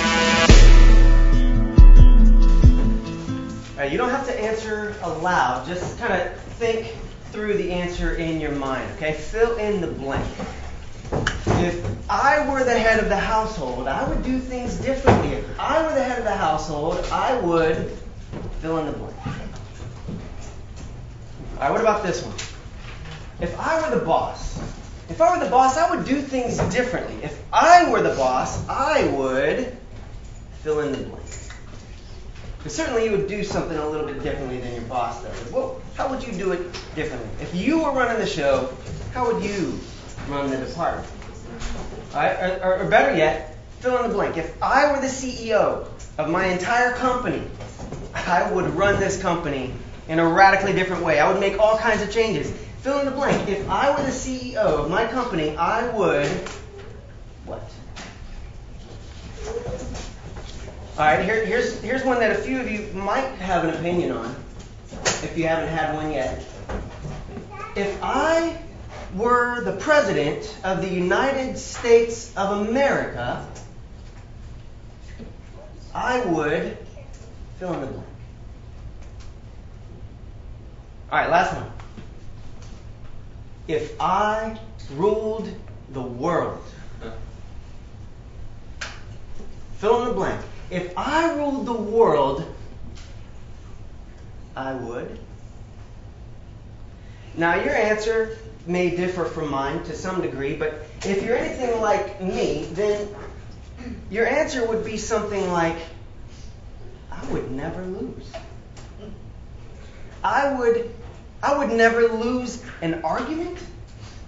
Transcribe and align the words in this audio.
All 3.70 3.76
right, 3.78 3.92
you 3.92 3.96
don't 3.96 4.10
have 4.10 4.26
to 4.26 4.40
answer 4.40 4.96
aloud. 5.02 5.64
Just 5.64 5.96
kind 6.00 6.20
of 6.20 6.36
think 6.58 6.96
through 7.30 7.56
the 7.56 7.70
answer 7.70 8.16
in 8.16 8.40
your 8.40 8.50
mind, 8.50 8.90
okay? 8.96 9.12
Fill 9.12 9.56
in 9.58 9.80
the 9.80 9.86
blank. 9.86 10.28
If 11.46 12.10
I 12.10 12.50
were 12.50 12.64
the 12.64 12.76
head 12.76 12.98
of 12.98 13.08
the 13.08 13.16
household, 13.16 13.86
I 13.86 14.08
would 14.08 14.24
do 14.24 14.40
things 14.40 14.74
differently. 14.74 15.34
If 15.34 15.60
I 15.60 15.80
were 15.86 15.94
the 15.94 16.02
head 16.02 16.18
of 16.18 16.24
the 16.24 16.36
household, 16.36 17.06
I 17.12 17.38
would 17.38 17.96
fill 18.60 18.78
in 18.78 18.86
the 18.86 18.92
blank. 18.92 19.16
All 21.54 21.60
right, 21.60 21.70
what 21.70 21.80
about 21.80 22.02
this 22.02 22.24
one? 22.24 22.34
If 23.40 23.56
I 23.60 23.80
were 23.80 23.96
the 23.96 24.04
boss, 24.04 24.58
if 25.08 25.20
I 25.20 25.36
were 25.36 25.44
the 25.44 25.50
boss, 25.50 25.76
I 25.76 25.94
would 25.94 26.06
do 26.06 26.20
things 26.20 26.58
differently. 26.72 27.22
If 27.22 27.38
I 27.52 27.90
were 27.90 28.02
the 28.02 28.14
boss, 28.14 28.66
I 28.68 29.06
would 29.08 29.76
fill 30.62 30.80
in 30.80 30.92
the 30.92 30.98
blank. 30.98 31.24
But 32.62 32.72
certainly 32.72 33.04
you 33.04 33.10
would 33.10 33.28
do 33.28 33.44
something 33.44 33.76
a 33.76 33.86
little 33.86 34.06
bit 34.06 34.22
differently 34.22 34.58
than 34.58 34.72
your 34.72 34.84
boss 34.84 35.22
does. 35.22 35.52
Well, 35.52 35.82
how 35.96 36.08
would 36.08 36.26
you 36.26 36.32
do 36.32 36.52
it 36.52 36.72
differently? 36.94 37.28
If 37.42 37.54
you 37.54 37.82
were 37.82 37.92
running 37.92 38.18
the 38.18 38.26
show, 38.26 38.74
how 39.12 39.30
would 39.30 39.44
you 39.44 39.78
run 40.28 40.48
the 40.48 40.56
department? 40.56 41.06
Right, 42.14 42.32
or, 42.62 42.80
or 42.80 42.88
better 42.88 43.14
yet, 43.14 43.58
fill 43.80 44.02
in 44.02 44.08
the 44.08 44.14
blank. 44.14 44.38
If 44.38 44.62
I 44.62 44.90
were 44.90 45.00
the 45.00 45.08
CEO 45.08 45.86
of 46.16 46.30
my 46.30 46.46
entire 46.46 46.92
company, 46.94 47.42
I 48.14 48.50
would 48.50 48.66
run 48.74 48.98
this 48.98 49.20
company 49.20 49.74
in 50.08 50.18
a 50.18 50.26
radically 50.26 50.72
different 50.72 51.02
way. 51.02 51.20
I 51.20 51.30
would 51.30 51.40
make 51.40 51.58
all 51.58 51.76
kinds 51.76 52.00
of 52.00 52.10
changes. 52.10 52.50
Fill 52.84 52.98
in 52.98 53.06
the 53.06 53.12
blank. 53.12 53.48
If 53.48 53.66
I 53.70 53.90
were 53.92 54.02
the 54.02 54.10
CEO 54.10 54.56
of 54.56 54.90
my 54.90 55.06
company, 55.06 55.56
I 55.56 55.88
would 55.96 56.26
what? 57.46 57.62
All 60.98 61.06
right, 61.06 61.24
here, 61.24 61.46
here's, 61.46 61.80
here's 61.80 62.04
one 62.04 62.20
that 62.20 62.32
a 62.32 62.42
few 62.42 62.60
of 62.60 62.70
you 62.70 62.86
might 62.92 63.26
have 63.36 63.64
an 63.64 63.70
opinion 63.70 64.10
on, 64.10 64.36
if 65.22 65.32
you 65.34 65.48
haven't 65.48 65.70
had 65.70 65.94
one 65.94 66.12
yet. 66.12 66.44
If 67.74 67.98
I 68.02 68.58
were 69.14 69.62
the 69.62 69.76
President 69.78 70.54
of 70.62 70.82
the 70.82 70.88
United 70.88 71.56
States 71.56 72.36
of 72.36 72.68
America, 72.68 73.48
I 75.94 76.20
would 76.26 76.76
fill 77.58 77.72
in 77.72 77.80
the 77.80 77.86
blank. 77.86 78.06
All 81.10 81.18
right, 81.18 81.30
last 81.30 81.56
one. 81.56 81.70
If 83.66 84.00
I 84.00 84.58
ruled 84.94 85.48
the 85.90 86.02
world, 86.02 86.62
fill 89.78 90.02
in 90.02 90.08
the 90.08 90.14
blank. 90.14 90.44
If 90.70 90.92
I 90.96 91.34
ruled 91.34 91.66
the 91.66 91.72
world, 91.72 92.44
I 94.56 94.74
would. 94.74 95.18
Now, 97.36 97.56
your 97.56 97.74
answer 97.74 98.38
may 98.66 98.94
differ 98.94 99.24
from 99.24 99.50
mine 99.50 99.82
to 99.84 99.94
some 99.94 100.22
degree, 100.22 100.56
but 100.56 100.86
if 101.04 101.22
you're 101.22 101.36
anything 101.36 101.80
like 101.80 102.20
me, 102.20 102.68
then 102.72 103.08
your 104.10 104.26
answer 104.26 104.66
would 104.66 104.84
be 104.84 104.96
something 104.96 105.50
like, 105.50 105.76
I 107.10 107.24
would 107.26 107.50
never 107.50 107.82
lose. 107.82 108.30
I 110.22 110.54
would 110.54 110.94
I 111.44 111.58
would 111.58 111.72
never 111.72 112.08
lose 112.08 112.62
an 112.80 113.02
argument. 113.04 113.58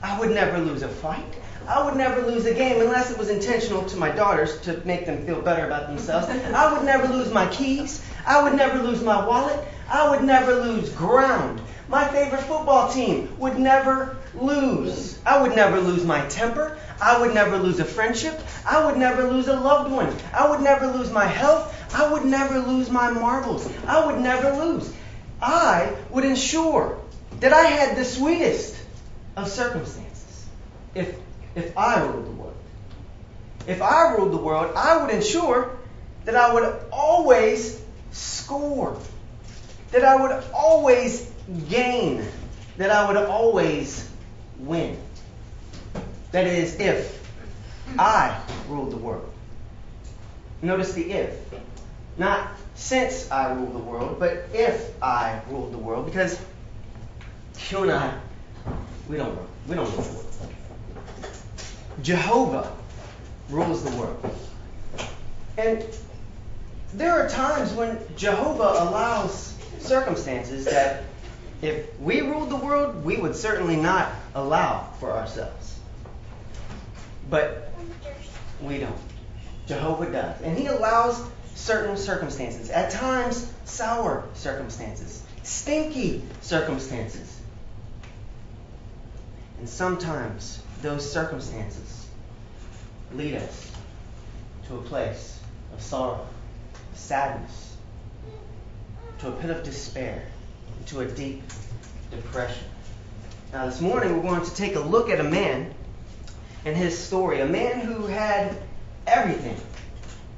I 0.02 0.20
would 0.20 0.32
never 0.32 0.58
lose 0.58 0.82
a 0.82 0.88
fight. 0.88 1.24
I 1.66 1.82
would 1.82 1.96
never 1.96 2.20
lose 2.20 2.44
a 2.44 2.52
game 2.52 2.82
unless 2.82 3.10
it 3.10 3.16
was 3.16 3.30
intentional 3.30 3.86
to 3.86 3.96
my 3.96 4.10
daughters 4.10 4.60
to 4.62 4.82
make 4.84 5.06
them 5.06 5.24
feel 5.24 5.40
better 5.40 5.64
about 5.64 5.86
themselves. 5.86 6.28
I 6.28 6.70
would 6.70 6.84
never 6.84 7.08
lose 7.08 7.32
my 7.32 7.46
keys. 7.46 8.04
I 8.26 8.42
would 8.42 8.52
never 8.54 8.82
lose 8.82 9.02
my 9.02 9.26
wallet. 9.26 9.66
I 9.88 10.10
would 10.10 10.24
never 10.24 10.56
lose 10.56 10.90
ground. 10.90 11.62
My 11.88 12.06
favorite 12.06 12.42
football 12.42 12.92
team 12.92 13.34
would 13.38 13.58
never 13.58 14.18
lose. 14.34 15.18
I 15.24 15.40
would 15.40 15.56
never 15.56 15.80
lose 15.80 16.04
my 16.04 16.20
temper. 16.26 16.76
I 17.00 17.18
would 17.18 17.32
never 17.32 17.56
lose 17.56 17.80
a 17.80 17.86
friendship. 17.86 18.38
I 18.66 18.84
would 18.84 18.98
never 18.98 19.26
lose 19.26 19.48
a 19.48 19.58
loved 19.58 19.90
one. 19.90 20.14
I 20.34 20.50
would 20.50 20.60
never 20.60 20.86
lose 20.88 21.10
my 21.10 21.26
health. 21.26 21.74
I 21.94 22.12
would 22.12 22.26
never 22.26 22.58
lose 22.58 22.90
my 22.90 23.10
marbles. 23.10 23.72
I 23.86 24.04
would 24.04 24.20
never 24.20 24.54
lose. 24.62 24.92
I 25.40 25.94
would 26.10 26.24
ensure 26.24 26.98
that 27.40 27.52
I 27.52 27.62
had 27.62 27.96
the 27.96 28.04
sweetest 28.04 28.76
of 29.36 29.48
circumstances 29.48 30.46
if, 30.94 31.16
if 31.54 31.76
I 31.76 32.02
ruled 32.02 32.26
the 32.26 32.30
world. 32.30 32.56
If 33.66 33.82
I 33.82 34.14
ruled 34.14 34.32
the 34.32 34.38
world, 34.38 34.74
I 34.76 35.02
would 35.02 35.10
ensure 35.10 35.78
that 36.24 36.36
I 36.36 36.54
would 36.54 36.84
always 36.92 37.82
score, 38.12 38.98
that 39.90 40.04
I 40.04 40.16
would 40.16 40.44
always 40.52 41.30
gain, 41.68 42.26
that 42.78 42.90
I 42.90 43.06
would 43.08 43.16
always 43.16 44.08
win. 44.58 44.98
That 46.32 46.46
is, 46.46 46.78
if 46.80 47.26
I 47.98 48.40
ruled 48.68 48.92
the 48.92 48.96
world. 48.96 49.32
Notice 50.62 50.94
the 50.94 51.12
if. 51.12 51.38
Not 52.18 52.50
since 52.74 53.30
I 53.30 53.52
ruled 53.52 53.74
the 53.74 53.78
world, 53.78 54.18
but 54.18 54.48
if 54.52 55.02
I 55.02 55.40
ruled 55.48 55.72
the 55.72 55.78
world, 55.78 56.06
because 56.06 56.40
you 57.70 57.78
and 57.82 57.90
I, 57.90 58.18
we 59.08 59.16
don't. 59.16 59.38
We 59.66 59.74
don't 59.74 59.90
rule 59.92 60.02
the 60.02 60.12
world. 60.12 60.26
Jehovah 62.02 62.72
rules 63.48 63.82
the 63.82 63.96
world. 63.96 64.38
And 65.58 65.84
there 66.94 67.12
are 67.12 67.28
times 67.28 67.72
when 67.72 67.98
Jehovah 68.16 68.62
allows 68.62 69.54
circumstances 69.80 70.66
that 70.66 71.04
if 71.62 71.98
we 72.00 72.20
ruled 72.20 72.50
the 72.50 72.56
world, 72.56 73.04
we 73.04 73.16
would 73.16 73.34
certainly 73.34 73.76
not 73.76 74.12
allow 74.34 74.90
for 75.00 75.12
ourselves. 75.12 75.78
But 77.28 77.72
we 78.60 78.78
don't. 78.78 78.98
Jehovah 79.66 80.10
does. 80.12 80.40
And 80.42 80.56
he 80.56 80.66
allows 80.66 81.20
certain 81.54 81.96
circumstances, 81.96 82.70
at 82.70 82.90
times 82.90 83.52
sour 83.64 84.24
circumstances, 84.34 85.22
stinky 85.42 86.22
circumstances. 86.42 87.35
And 89.58 89.68
sometimes 89.68 90.62
those 90.82 91.10
circumstances 91.10 92.06
lead 93.14 93.34
us 93.34 93.72
to 94.68 94.76
a 94.76 94.82
place 94.82 95.38
of 95.72 95.80
sorrow, 95.80 96.26
sadness, 96.94 97.76
to 99.20 99.28
a 99.28 99.32
pit 99.32 99.50
of 99.50 99.62
despair, 99.62 100.22
to 100.86 101.00
a 101.00 101.06
deep 101.06 101.42
depression. 102.10 102.64
Now, 103.52 103.66
this 103.66 103.80
morning 103.80 104.16
we're 104.16 104.30
going 104.30 104.44
to 104.44 104.54
take 104.54 104.74
a 104.74 104.80
look 104.80 105.08
at 105.08 105.20
a 105.20 105.24
man 105.24 105.72
and 106.64 106.76
his 106.76 106.98
story. 106.98 107.40
A 107.40 107.46
man 107.46 107.80
who 107.80 108.06
had 108.06 108.56
everything. 109.06 109.56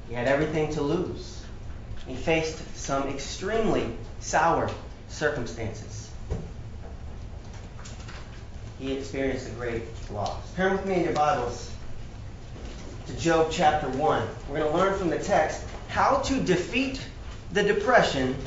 He 0.07 0.13
had 0.13 0.27
everything 0.27 0.71
to 0.73 0.81
lose. 0.81 1.43
He 2.07 2.15
faced 2.15 2.57
some 2.77 3.09
extremely 3.09 3.91
sour 4.19 4.69
circumstances. 5.09 5.98
He 8.79 8.93
experienced 8.93 9.47
a 9.47 9.51
great 9.51 9.83
loss. 10.09 10.53
Turn 10.55 10.71
with 10.71 10.85
me 10.85 10.95
in 10.95 11.03
your 11.03 11.11
Bibles 11.11 11.69
to 13.07 13.17
Job 13.17 13.49
chapter 13.51 13.89
1. 13.89 14.27
We're 14.47 14.59
going 14.59 14.71
to 14.71 14.77
learn 14.77 14.97
from 14.97 15.09
the 15.09 15.19
text 15.19 15.65
how 15.89 16.19
to 16.19 16.39
defeat 16.39 17.05
the 17.51 17.61
depression 17.61 18.37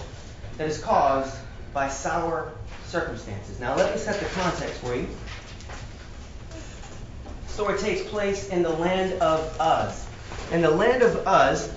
that 0.56 0.66
is 0.66 0.82
caused 0.82 1.36
by 1.74 1.90
sour 1.90 2.50
circumstances. 2.86 3.60
Now, 3.60 3.76
let 3.76 3.92
me 3.92 4.00
set 4.00 4.20
the 4.20 4.26
context 4.30 4.80
for 4.80 4.94
you. 4.94 5.06
The 7.46 7.52
story 7.52 7.78
takes 7.78 8.08
place 8.08 8.48
in 8.48 8.62
the 8.62 8.70
land 8.70 9.20
of 9.20 9.54
Uz. 9.60 10.06
In 10.50 10.62
the 10.62 10.70
land 10.70 11.02
of 11.02 11.26
Uz, 11.26 11.70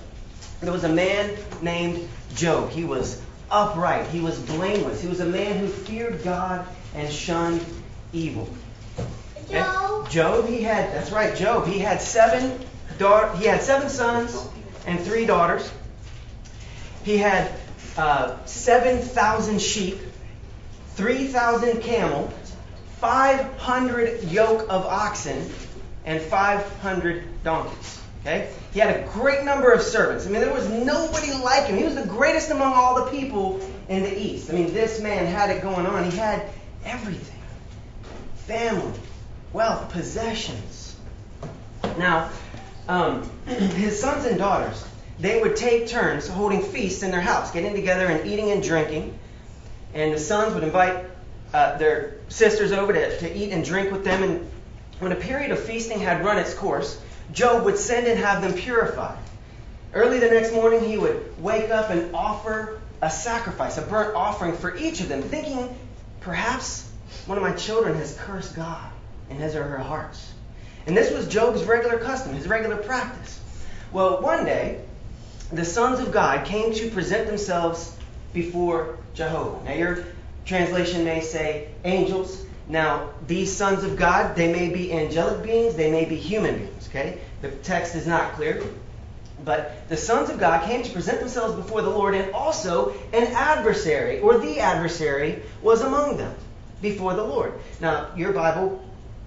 there 0.62 0.72
was 0.72 0.86
a 0.86 0.90
man 0.90 1.36
named 1.62 2.08
Job. 2.36 2.70
He 2.70 2.86
was 2.86 3.22
upright, 3.52 4.08
he 4.08 4.22
was 4.22 4.40
blameless, 4.40 5.02
he 5.02 5.10
was 5.10 5.20
a 5.20 5.26
man 5.26 5.60
who 5.60 5.68
feared 5.68 6.24
God 6.24 6.66
and 6.94 7.12
shunned 7.12 7.62
evil. 8.16 8.50
Job. 9.50 10.10
Job, 10.10 10.48
he 10.48 10.64
had 10.64 10.94
that's 10.94 11.12
right, 11.12 11.36
Job. 11.36 11.68
He 11.68 11.80
had 11.80 12.02
seven. 12.02 12.60
He 12.98 13.46
had 13.46 13.62
seven 13.62 13.90
sons 13.90 14.48
and 14.88 15.00
three 15.00 15.26
daughters. 15.26 15.72
He 17.04 17.18
had 17.18 17.52
uh, 17.98 18.44
seven 18.46 19.00
thousand 19.00 19.62
sheep, 19.62 20.00
three 20.96 21.28
thousand 21.28 21.82
camel, 21.82 22.34
five 23.00 23.58
hundred 23.58 24.24
yoke 24.24 24.62
of 24.70 24.86
oxen, 24.86 25.52
and 26.06 26.22
five 26.22 26.68
hundred 26.80 27.44
donkeys. 27.44 28.02
Okay? 28.22 28.50
He 28.74 28.80
had 28.80 29.00
a 29.00 29.08
great 29.10 29.44
number 29.44 29.72
of 29.72 29.82
servants. 29.82 30.26
I 30.26 30.32
mean, 30.32 30.42
there 30.42 30.54
was 30.54 30.68
nobody 30.68 31.32
like 31.44 31.68
him. 31.68 31.78
He 31.78 31.84
was 31.84 31.96
the 31.96 32.08
greatest 32.08 32.50
among 32.50 32.74
all 32.74 33.06
the 33.06 33.12
people 33.12 33.60
in 33.88 34.02
the 34.02 34.20
East. 34.20 34.50
I 34.50 34.54
mean, 34.54 34.74
this 34.74 35.00
man 35.00 35.28
had 35.28 35.52
it 35.52 35.62
going 35.62 35.86
on. 35.86 36.10
He 36.10 36.18
had 36.18 36.50
everything 36.84 37.35
family, 38.46 39.00
wealth, 39.54 39.92
possessions. 39.92 40.96
Now, 41.98 42.30
um, 42.88 43.30
his 43.46 44.00
sons 44.00 44.26
and 44.26 44.38
daughters, 44.38 44.86
they 45.20 45.42
would 45.42 45.56
take 45.56 45.88
turns 45.88 46.28
holding 46.28 46.62
feasts 46.62 47.02
in 47.02 47.12
their 47.12 47.22
house, 47.22 47.52
getting 47.52 47.74
together 47.74 48.06
and 48.06 48.28
eating 48.28 48.52
and 48.52 48.62
drinking. 48.62 49.18
And 49.94 50.14
the 50.14 50.20
sons 50.20 50.54
would 50.54 50.64
invite 50.64 51.06
uh, 51.54 51.78
their 51.78 52.18
sisters 52.28 52.72
over 52.72 52.94
to, 52.94 53.20
to 53.20 53.36
eat 53.36 53.52
and 53.52 53.64
drink 53.64 53.92
with 53.92 54.04
them. 54.04 54.24
And 54.24 54.52
when 55.00 55.12
a 55.12 55.16
period 55.16 55.52
of 55.52 55.60
feasting 55.60 56.00
had 56.00 56.24
run 56.24 56.38
its 56.38 56.54
course, 56.54 57.02
Job 57.32 57.66
would 57.66 57.78
send 57.78 58.08
and 58.08 58.20
have 58.20 58.42
them 58.42 58.54
purified. 58.54 59.18
Early 59.94 60.20
the 60.20 60.30
next 60.30 60.54
morning, 60.54 60.84
he 60.84 60.98
would 60.98 61.42
wake 61.42 61.72
up 61.72 61.90
and 61.90 62.14
offer 62.14 62.82
a 63.02 63.10
sacrifice, 63.10 63.78
a 63.78 63.82
burnt 63.82 64.16
offering 64.16 64.56
for 64.56 64.76
each 64.76 65.00
of 65.00 65.08
them, 65.08 65.22
thinking 65.22 65.76
perhaps 66.20 66.85
one 67.26 67.38
of 67.38 67.44
my 67.44 67.54
children 67.54 67.96
has 67.96 68.18
cursed 68.20 68.56
God 68.56 68.92
in 69.30 69.38
his 69.38 69.56
or 69.56 69.64
her 69.64 69.80
hearts. 69.80 70.34
And 70.88 70.96
this 70.96 71.12
was 71.12 71.28
Job's 71.28 71.64
regular 71.64 71.98
custom, 71.98 72.34
his 72.34 72.48
regular 72.48 72.78
practice. 72.78 73.40
Well, 73.92 74.22
one 74.22 74.46
day, 74.46 74.82
the 75.52 75.66
sons 75.66 76.00
of 76.00 76.12
God 76.12 76.46
came 76.46 76.74
to 76.74 76.90
present 76.92 77.28
themselves 77.28 77.96
before 78.34 78.98
Jehovah. 79.14 79.64
Now, 79.64 79.74
your 79.74 80.06
translation 80.46 81.04
may 81.04 81.22
say 81.22 81.70
angels. 81.84 82.46
Now, 82.68 83.10
these 83.28 83.56
sons 83.56 83.84
of 83.84 83.96
God, 83.96 84.36
they 84.36 84.52
may 84.52 84.70
be 84.70 84.92
angelic 84.92 85.44
beings, 85.44 85.76
they 85.76 85.92
may 85.92 86.06
be 86.06 86.16
human 86.16 86.58
beings, 86.58 86.88
okay? 86.90 87.20
The 87.42 87.50
text 87.50 87.96
is 87.96 88.06
not 88.06 88.34
clear. 88.34 88.64
But 89.44 89.88
the 89.90 89.98
sons 89.98 90.30
of 90.30 90.40
God 90.40 90.66
came 90.66 90.82
to 90.84 90.92
present 90.92 91.20
themselves 91.20 91.56
before 91.56 91.82
the 91.82 91.90
Lord, 91.90 92.16
and 92.16 92.32
also 92.34 92.92
an 93.14 93.28
adversary, 93.28 94.20
or 94.20 94.38
the 94.38 94.60
adversary, 94.60 95.44
was 95.62 95.82
among 95.82 96.18
them 96.18 96.36
before 96.82 97.14
the 97.14 97.24
Lord. 97.24 97.54
Now, 97.80 98.10
your 98.16 98.34
Bible, 98.34 98.84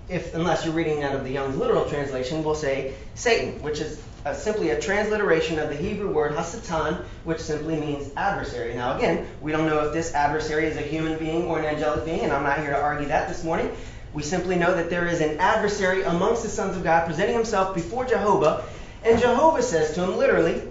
if 0.09 0.35
unless 0.35 0.65
you're 0.65 0.75
reading 0.75 1.03
out 1.03 1.15
of 1.15 1.25
the 1.25 1.31
Young's 1.31 1.57
literal 1.57 1.89
translation, 1.89 2.45
will 2.45 2.55
say 2.55 2.95
Satan, 3.15 3.63
which 3.63 3.81
is 3.81 4.03
simply 4.35 4.71
a 4.71 4.81
transliteration 4.81 5.59
of 5.59 5.69
the 5.69 5.77
Hebrew 5.77 6.11
word 6.11 6.33
hasatan, 6.33 7.03
which 7.25 7.41
simply 7.41 7.77
means 7.77 8.11
adversary. 8.17 8.75
Now, 8.75 8.97
again, 8.97 9.27
we 9.41 9.53
don't 9.53 9.67
know 9.67 9.87
if 9.87 9.93
this 9.93 10.13
adversary 10.13 10.67
is 10.67 10.77
a 10.77 10.83
human 10.83 11.19
being 11.19 11.45
or 11.45 11.59
an 11.59 11.65
angelic 11.65 12.05
being, 12.05 12.21
and 12.21 12.33
I'm 12.33 12.43
not 12.43 12.59
here 12.59 12.71
to 12.71 12.81
argue 12.81 13.09
that 13.09 13.29
this 13.29 13.43
morning. 13.45 13.75
We 14.13 14.23
simply 14.23 14.57
know 14.57 14.75
that 14.75 14.91
there 14.91 15.07
is 15.07 15.21
an 15.21 15.39
adversary 15.39 16.03
amongst 16.03 16.43
the 16.43 16.49
sons 16.49 16.77
of 16.77 16.85
God 16.85 17.07
presenting 17.07 17.35
himself 17.35 17.75
before 17.75 18.05
Jehovah, 18.05 18.65
and 19.05 19.21
Jehovah 19.21 19.63
says 19.63 19.95
to 19.95 20.03
him 20.03 20.17
literally, 20.19 20.63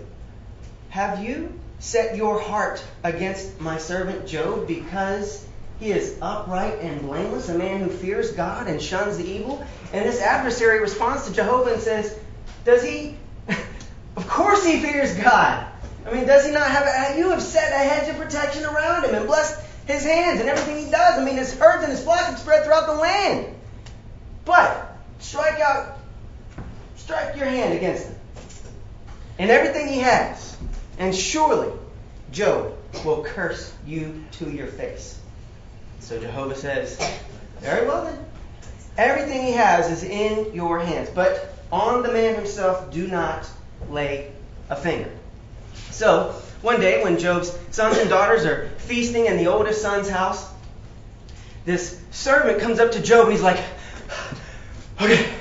Have 0.90 1.24
you 1.24 1.58
set 1.80 2.16
your 2.16 2.40
heart 2.40 2.84
against 3.04 3.62
my 3.62 3.78
servant 3.78 4.28
Job 4.28 4.68
because 4.68 5.47
he 5.80 5.92
is 5.92 6.18
upright 6.22 6.80
and 6.80 7.02
blameless, 7.02 7.50
a 7.50 7.58
man 7.58 7.82
who 7.82 7.90
fears 7.90 8.32
God 8.32 8.68
and 8.68 8.82
shuns 8.82 9.18
the 9.18 9.26
evil? 9.26 9.66
And 9.94 10.06
this 10.06 10.22
adversary 10.22 10.80
responds 10.80 11.28
to 11.28 11.34
Jehovah 11.34 11.74
and 11.74 11.82
says, 11.82 12.18
Does 12.66 12.84
he? 12.84 13.16
of 14.16 14.28
course 14.28 14.66
he 14.66 14.80
fears 14.80 15.16
God. 15.16 15.68
I 16.06 16.14
mean, 16.14 16.26
does 16.26 16.46
he 16.46 16.52
not 16.52 16.70
have 16.70 17.18
you 17.18 17.30
have 17.30 17.42
set 17.42 17.72
a 17.74 17.78
hedge 17.78 18.10
of 18.10 18.18
protection 18.18 18.64
around 18.64 19.04
him 19.04 19.14
and 19.14 19.28
blessed 19.28 19.62
his 19.86 20.04
hands 20.04 20.40
and 20.40 20.50
everything 20.50 20.86
he 20.86 20.92
does. 20.92 21.20
I 21.20 21.24
mean, 21.24 21.38
his 21.38 21.58
herds 21.58 21.84
and 21.84 21.92
his 21.92 22.04
flock 22.04 22.26
have 22.26 22.40
spread 22.40 22.64
throughout 22.64 22.88
the 22.88 22.96
land. 22.96 23.54
But 24.46 24.98
strike 25.20 25.60
out, 25.60 25.98
strike 26.96 27.36
your 27.36 27.46
hand 27.46 27.74
against 27.74 28.08
him 28.08 28.16
and 29.40 29.52
everything 29.52 29.88
he 29.88 30.00
has, 30.00 30.58
and 30.98 31.16
surely 31.16 31.72
Job 32.32 32.76
will 33.06 33.24
curse 33.24 33.74
you 33.86 34.24
to 34.34 34.50
your 34.50 34.68
face. 34.68 35.20
So 36.00 36.20
Jehovah 36.20 36.56
says, 36.56 36.98
Very 37.60 37.88
well 37.88 38.06
then. 38.06 38.26
Everything 38.98 39.44
he 39.44 39.52
has 39.52 39.92
is 39.92 40.04
in 40.04 40.54
your 40.54 40.80
hands, 40.80 41.10
but 41.10 41.54
on 41.72 42.02
the 42.04 42.12
man 42.12 42.36
himself 42.36 42.92
do 42.92 43.08
not 43.08 43.48
lay 43.90 44.32
a 44.70 44.76
finger. 44.76 45.10
So, 45.92 46.34
one 46.62 46.80
day 46.80 47.04
when 47.04 47.20
Job's 47.20 47.56
sons 47.72 47.98
and 47.98 48.10
daughters 48.10 48.46
are 48.46 48.70
feasting 48.78 49.26
in 49.26 49.38
the 49.38 49.48
oldest 49.48 49.82
son's 49.82 50.10
house, 50.10 50.50
this 51.66 52.02
servant 52.12 52.60
comes 52.60 52.80
up 52.80 52.94
to 52.94 53.02
Job 53.02 53.26
and 53.26 53.34
he's 53.34 53.42
like, 53.42 53.64
Okay, 55.00 55.32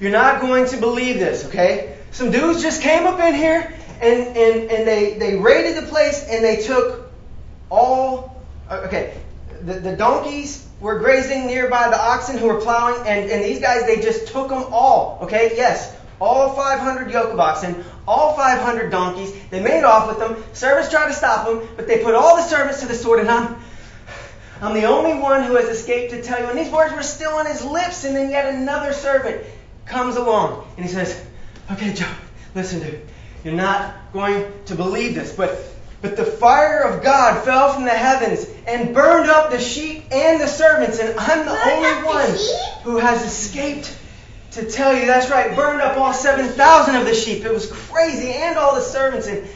you're 0.00 0.10
not 0.10 0.40
going 0.40 0.66
to 0.68 0.78
believe 0.78 1.18
this, 1.18 1.46
okay? 1.46 1.98
Some 2.12 2.30
dudes 2.30 2.62
just 2.62 2.80
came 2.80 3.06
up 3.06 3.20
in 3.20 3.34
here 3.34 3.74
and, 4.00 4.36
and, 4.36 4.70
and 4.70 4.88
they, 4.88 5.18
they 5.18 5.36
raided 5.36 5.82
the 5.82 5.86
place 5.86 6.26
and 6.30 6.42
they 6.42 6.62
took 6.62 7.10
all, 7.68 8.42
uh, 8.70 8.84
okay, 8.86 9.20
the, 9.66 9.80
the 9.80 9.96
donkeys 9.96 10.66
were 10.80 11.00
grazing 11.00 11.46
nearby 11.46 11.88
the 11.88 12.00
oxen 12.00 12.38
who 12.38 12.46
were 12.46 12.60
plowing, 12.60 13.06
and, 13.06 13.30
and 13.30 13.44
these 13.44 13.60
guys, 13.60 13.84
they 13.84 14.00
just 14.00 14.28
took 14.28 14.48
them 14.48 14.64
all, 14.70 15.18
okay? 15.22 15.52
Yes, 15.56 15.94
all 16.20 16.54
500 16.54 17.10
yoke 17.10 17.32
of 17.32 17.40
oxen, 17.40 17.84
all 18.06 18.34
500 18.34 18.90
donkeys. 18.90 19.34
They 19.50 19.60
made 19.60 19.82
off 19.82 20.06
with 20.06 20.18
them. 20.18 20.42
Servants 20.52 20.90
tried 20.90 21.08
to 21.08 21.12
stop 21.12 21.46
them, 21.46 21.68
but 21.74 21.88
they 21.88 22.04
put 22.04 22.14
all 22.14 22.36
the 22.36 22.42
servants 22.42 22.80
to 22.80 22.86
the 22.86 22.94
sword, 22.94 23.20
and 23.20 23.28
I'm, 23.28 23.56
I'm 24.62 24.74
the 24.74 24.84
only 24.84 25.20
one 25.20 25.42
who 25.42 25.56
has 25.56 25.68
escaped 25.68 26.12
to 26.12 26.22
tell 26.22 26.40
you. 26.40 26.46
And 26.46 26.58
these 26.58 26.70
words 26.70 26.94
were 26.94 27.02
still 27.02 27.32
on 27.32 27.46
his 27.46 27.64
lips, 27.64 28.04
and 28.04 28.14
then 28.14 28.30
yet 28.30 28.54
another 28.54 28.92
servant 28.92 29.44
comes 29.84 30.16
along, 30.16 30.64
and 30.76 30.86
he 30.86 30.90
says, 30.92 31.20
Okay, 31.72 31.92
Job, 31.92 32.14
listen, 32.54 32.80
dude. 32.80 33.00
You're 33.42 33.54
not 33.54 34.12
going 34.12 34.44
to 34.66 34.74
believe 34.74 35.14
this, 35.14 35.32
but 35.32 35.58
but 36.02 36.16
the 36.16 36.24
fire 36.24 36.82
of 36.82 37.02
God 37.02 37.44
fell 37.44 37.72
from 37.72 37.84
the 37.84 37.90
heavens 37.90 38.46
and 38.66 38.94
burned 38.94 39.30
up 39.30 39.50
the 39.50 39.58
sheep 39.58 40.04
and 40.12 40.40
the 40.40 40.46
servants, 40.46 40.98
and 40.98 41.18
I'm 41.18 41.46
the 41.46 41.52
Burned 41.52 41.70
only 41.70 41.90
up 41.90 42.00
the 42.00 42.06
one 42.06 42.82
who 42.82 42.98
has 42.98 43.24
escaped 43.24 43.96
to 44.52 44.70
tell 44.70 44.94
you. 44.94 45.06
That's 45.06 45.30
right, 45.30 45.56
burned 45.56 45.80
up 45.80 45.96
all 45.96 46.12
7,000 46.12 46.94
of 46.96 47.06
the 47.06 47.14
sheep. 47.14 47.44
It 47.44 47.52
was 47.52 47.70
crazy, 47.70 48.32
and 48.32 48.58
all 48.58 48.74
the 48.74 48.82
servants. 48.82 49.26
And 49.26 49.48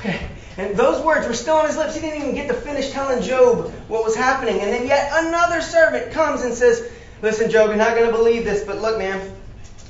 okay, 0.00 0.28
and 0.56 0.76
those 0.76 1.02
words 1.04 1.26
were 1.26 1.34
still 1.34 1.56
on 1.56 1.66
his 1.66 1.76
lips. 1.76 1.94
He 1.94 2.00
didn't 2.00 2.22
even 2.22 2.34
get 2.34 2.48
to 2.48 2.54
finish 2.54 2.90
telling 2.90 3.22
Job 3.22 3.72
what 3.88 4.04
was 4.04 4.14
happening. 4.14 4.60
And 4.60 4.72
then 4.72 4.86
yet 4.86 5.10
another 5.14 5.60
servant 5.60 6.12
comes 6.12 6.42
and 6.42 6.54
says, 6.54 6.90
"Listen, 7.22 7.50
Job, 7.50 7.68
you're 7.68 7.76
not 7.76 7.96
going 7.96 8.06
to 8.06 8.16
believe 8.16 8.44
this, 8.44 8.64
but 8.64 8.80
look, 8.80 8.98
man." 8.98 9.32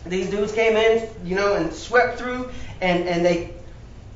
These 0.06 0.28
dudes 0.28 0.52
came 0.52 0.76
in, 0.76 1.08
you 1.24 1.34
know, 1.34 1.54
and 1.54 1.72
swept 1.72 2.18
through, 2.18 2.50
and, 2.82 3.08
and 3.08 3.24
they 3.24 3.53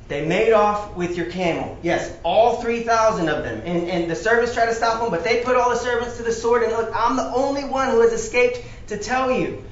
they 0.08 0.24
made 0.24 0.52
off 0.52 0.96
with 0.96 1.16
your 1.18 1.26
camel. 1.26 1.76
Yes, 1.82 2.16
all 2.22 2.62
3,000 2.62 3.28
of 3.28 3.44
them. 3.44 3.60
And, 3.64 3.90
and 3.90 4.10
the 4.10 4.16
servants 4.16 4.54
tried 4.54 4.66
to 4.66 4.74
stop 4.74 5.02
them, 5.02 5.10
but 5.10 5.22
they 5.22 5.44
put 5.44 5.54
all 5.54 5.68
the 5.68 5.76
servants 5.76 6.16
to 6.16 6.22
the 6.22 6.32
sword. 6.32 6.62
And 6.62 6.72
look, 6.72 6.90
I'm 6.94 7.16
the 7.16 7.30
only 7.34 7.64
one 7.64 7.90
who 7.90 8.00
has 8.00 8.12
escaped 8.12 8.62
to 8.88 8.96
tell 8.96 9.30
you. 9.30 9.62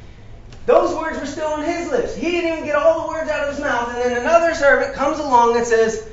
Those 0.66 0.94
words 0.94 1.18
were 1.18 1.26
still 1.26 1.48
on 1.48 1.64
his 1.64 1.88
lips. 1.88 2.14
He 2.14 2.30
didn't 2.30 2.52
even 2.52 2.64
get 2.66 2.76
all 2.76 3.02
the 3.02 3.08
words 3.08 3.30
out 3.30 3.48
of 3.48 3.54
his 3.54 3.60
mouth. 3.64 3.94
And 3.94 3.98
then 3.98 4.20
another 4.20 4.54
servant 4.54 4.94
comes 4.94 5.18
along 5.18 5.56
and 5.56 5.66
says, 5.66 6.06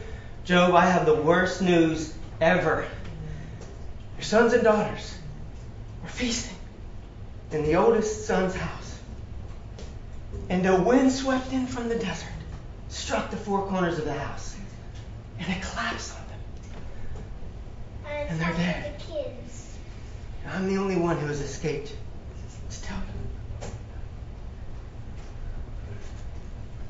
Job, 0.45 0.73
I 0.73 0.85
have 0.85 1.05
the 1.05 1.15
worst 1.15 1.61
news 1.61 2.13
ever. 2.39 2.87
Your 4.15 4.23
sons 4.23 4.53
and 4.53 4.63
daughters 4.63 5.17
were 6.01 6.09
feasting 6.09 6.55
in 7.51 7.63
the 7.63 7.75
oldest 7.75 8.25
son's 8.25 8.55
house. 8.55 8.99
And 10.49 10.65
a 10.65 10.81
wind 10.81 11.11
swept 11.11 11.51
in 11.51 11.67
from 11.67 11.89
the 11.89 11.95
desert 11.95 12.32
struck 12.93 13.31
the 13.31 13.37
four 13.37 13.65
corners 13.67 13.97
of 13.97 14.05
the 14.05 14.13
house, 14.13 14.55
and 15.39 15.51
it 15.51 15.61
collapsed 15.61 16.15
on 16.15 16.27
them. 16.27 16.39
And 18.29 18.39
they're 18.39 18.53
dead. 18.53 18.99
The 18.99 19.03
kids. 19.03 19.77
I'm 20.47 20.67
the 20.67 20.79
only 20.79 20.95
one 20.95 21.17
who 21.17 21.27
has 21.27 21.41
escaped 21.41 21.95
to 22.69 22.81
tell. 22.81 23.01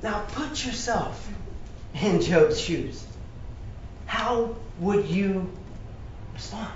Now 0.01 0.25
put 0.33 0.65
yourself 0.65 1.29
in 1.93 2.21
Job's 2.21 2.59
shoes. 2.59 3.05
How 4.05 4.55
would 4.79 5.05
you 5.05 5.49
respond? 6.33 6.73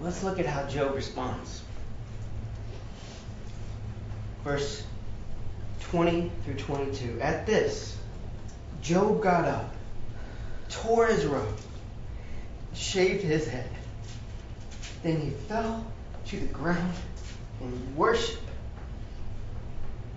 Let's 0.00 0.22
look 0.22 0.38
at 0.38 0.46
how 0.46 0.66
Job 0.66 0.94
responds. 0.94 1.62
Verse 4.44 4.82
20 5.90 6.30
through 6.44 6.54
22. 6.54 7.20
At 7.20 7.46
this, 7.46 7.96
Job 8.82 9.22
got 9.22 9.46
up, 9.46 9.72
tore 10.68 11.06
his 11.06 11.24
robe, 11.24 11.56
shaved 12.74 13.22
his 13.22 13.48
head. 13.48 13.70
Then 15.02 15.20
he 15.20 15.30
fell 15.30 15.86
to 16.26 16.40
the 16.40 16.46
ground 16.46 16.92
and 17.62 17.96
worshiped 17.96 18.42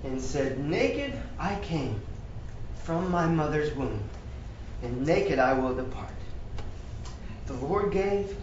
and 0.04 0.20
said, 0.20 0.60
Naked 0.60 1.14
I 1.40 1.56
came 1.62 2.02
from 2.84 3.10
my 3.10 3.28
mother's 3.28 3.74
womb, 3.76 4.04
and 4.84 5.06
naked 5.06 5.40
I 5.40 5.54
will 5.54 5.76
depart. 5.76 6.10
The 7.46 7.54
Lord 7.54 7.92
gave, 7.92 8.36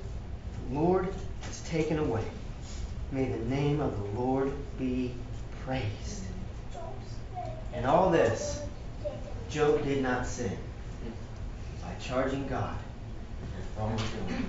the 0.69 0.79
Lord 0.79 1.09
has 1.43 1.61
taken 1.63 1.99
away. 1.99 2.25
May 3.13 3.25
the 3.31 3.45
name 3.45 3.81
of 3.81 3.97
the 3.99 4.21
Lord 4.21 4.53
be 4.79 5.15
praised. 5.65 6.28
And 7.79 7.87
all 7.87 8.11
this, 8.11 8.61
Job 9.51 9.85
did 9.85 10.03
not 10.03 10.27
sin 10.27 10.59
by 11.81 11.95
charging 12.01 12.49
God 12.49 12.77
with 13.41 13.79
wrongdoing. 13.79 14.47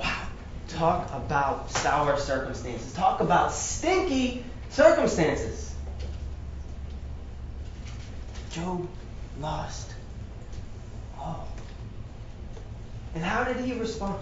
Wow. 0.00 0.26
Talk 0.66 1.14
about 1.14 1.70
sour 1.70 2.18
circumstances. 2.18 2.92
Talk 2.92 3.20
about 3.20 3.52
stinky 3.52 4.44
circumstances. 4.70 5.72
Job 8.50 8.88
lost 9.40 9.94
all. 11.16 11.46
And 13.14 13.22
how 13.22 13.44
did 13.44 13.64
he 13.64 13.74
respond? 13.74 14.18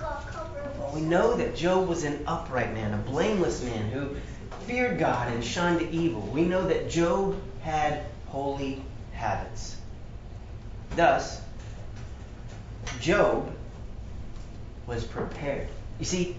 Well, 0.00 0.92
we 0.94 1.02
know 1.02 1.36
that 1.36 1.54
Job 1.56 1.88
was 1.88 2.04
an 2.04 2.24
upright 2.26 2.72
man, 2.72 2.94
a 2.94 3.10
blameless 3.10 3.62
man 3.62 3.90
who 3.90 4.16
feared 4.72 4.98
God 4.98 5.30
and 5.30 5.44
shunned 5.44 5.82
evil. 5.92 6.22
We 6.22 6.46
know 6.46 6.66
that 6.66 6.88
Job 6.88 7.36
had 7.60 8.06
holy 8.28 8.82
habits. 9.12 9.76
Thus, 10.96 11.42
Job 12.98 13.54
was 14.86 15.04
prepared. 15.04 15.68
You 15.98 16.06
see, 16.06 16.36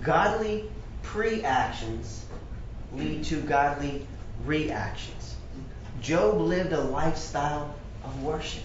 godly 0.00 0.70
pre 1.02 1.42
actions 1.42 2.24
lead 2.94 3.24
to 3.24 3.40
godly 3.40 4.06
reactions. 4.44 5.34
Job 6.00 6.40
lived 6.40 6.72
a 6.72 6.80
lifestyle 6.80 7.74
of 8.04 8.22
worship. 8.22 8.62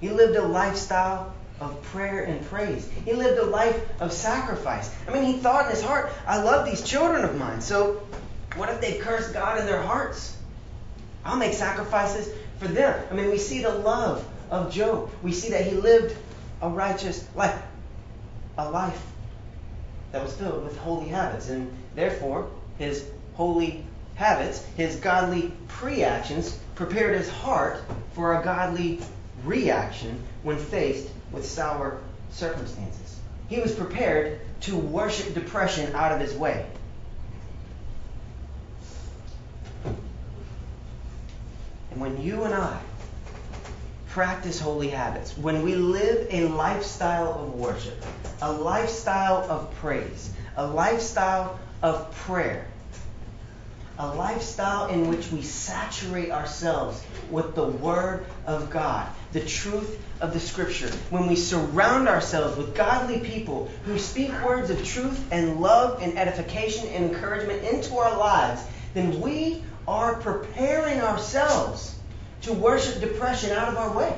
He 0.00 0.10
lived 0.10 0.34
a 0.34 0.42
lifestyle 0.42 1.32
of 1.62 1.80
prayer 1.82 2.24
and 2.24 2.44
praise. 2.46 2.88
He 3.04 3.12
lived 3.12 3.38
a 3.38 3.46
life 3.46 3.80
of 4.00 4.12
sacrifice. 4.12 4.94
I 5.06 5.12
mean, 5.12 5.24
he 5.24 5.34
thought 5.34 5.66
in 5.66 5.70
his 5.70 5.82
heart, 5.82 6.12
I 6.26 6.42
love 6.42 6.66
these 6.66 6.82
children 6.82 7.24
of 7.24 7.36
mine. 7.36 7.60
So, 7.60 8.02
what 8.56 8.68
if 8.68 8.80
they 8.80 8.98
curse 8.98 9.30
God 9.32 9.58
in 9.60 9.66
their 9.66 9.80
hearts? 9.80 10.36
I'll 11.24 11.36
make 11.36 11.54
sacrifices 11.54 12.28
for 12.58 12.66
them. 12.66 13.00
I 13.10 13.14
mean, 13.14 13.30
we 13.30 13.38
see 13.38 13.62
the 13.62 13.70
love 13.70 14.26
of 14.50 14.72
Job. 14.72 15.10
We 15.22 15.32
see 15.32 15.50
that 15.50 15.66
he 15.66 15.72
lived 15.72 16.16
a 16.60 16.68
righteous 16.68 17.26
life, 17.34 17.62
a 18.58 18.68
life 18.68 19.00
that 20.10 20.22
was 20.22 20.34
filled 20.34 20.64
with 20.64 20.76
holy 20.78 21.08
habits. 21.08 21.48
And 21.48 21.72
therefore, 21.94 22.50
his 22.78 23.06
holy 23.34 23.84
habits, 24.16 24.64
his 24.76 24.96
godly 24.96 25.52
pre 25.68 26.02
actions, 26.02 26.58
prepared 26.74 27.16
his 27.16 27.30
heart 27.30 27.82
for 28.14 28.38
a 28.38 28.44
godly 28.44 29.00
reaction 29.44 30.22
when 30.42 30.58
faced 30.58 31.08
with 31.32 31.46
sour 31.46 32.00
circumstances. 32.30 33.20
He 33.48 33.60
was 33.60 33.74
prepared 33.74 34.40
to 34.62 34.76
worship 34.76 35.34
depression 35.34 35.94
out 35.94 36.12
of 36.12 36.20
his 36.20 36.34
way. 36.34 36.66
And 41.90 42.00
when 42.00 42.22
you 42.22 42.44
and 42.44 42.54
I 42.54 42.80
practice 44.08 44.60
holy 44.60 44.88
habits, 44.88 45.36
when 45.36 45.62
we 45.62 45.74
live 45.74 46.26
a 46.30 46.46
lifestyle 46.46 47.34
of 47.34 47.54
worship, 47.54 48.02
a 48.40 48.52
lifestyle 48.52 49.44
of 49.50 49.74
praise, 49.76 50.30
a 50.56 50.66
lifestyle 50.66 51.58
of 51.82 52.14
prayer, 52.14 52.66
a 54.02 54.14
lifestyle 54.14 54.88
in 54.88 55.08
which 55.08 55.30
we 55.30 55.42
saturate 55.42 56.32
ourselves 56.32 57.04
with 57.30 57.54
the 57.54 57.64
Word 57.64 58.26
of 58.46 58.68
God, 58.68 59.08
the 59.30 59.44
truth 59.44 60.04
of 60.20 60.32
the 60.32 60.40
Scripture, 60.40 60.90
when 61.10 61.28
we 61.28 61.36
surround 61.36 62.08
ourselves 62.08 62.56
with 62.56 62.74
godly 62.74 63.20
people 63.20 63.70
who 63.84 63.98
speak 63.98 64.32
words 64.44 64.70
of 64.70 64.84
truth 64.84 65.24
and 65.30 65.60
love 65.60 66.02
and 66.02 66.18
edification 66.18 66.88
and 66.88 67.12
encouragement 67.12 67.62
into 67.62 67.96
our 67.96 68.18
lives, 68.18 68.64
then 68.92 69.20
we 69.20 69.62
are 69.86 70.16
preparing 70.16 71.00
ourselves 71.00 71.96
to 72.40 72.52
worship 72.52 73.00
depression 73.00 73.52
out 73.52 73.68
of 73.68 73.76
our 73.76 73.96
way. 73.96 74.16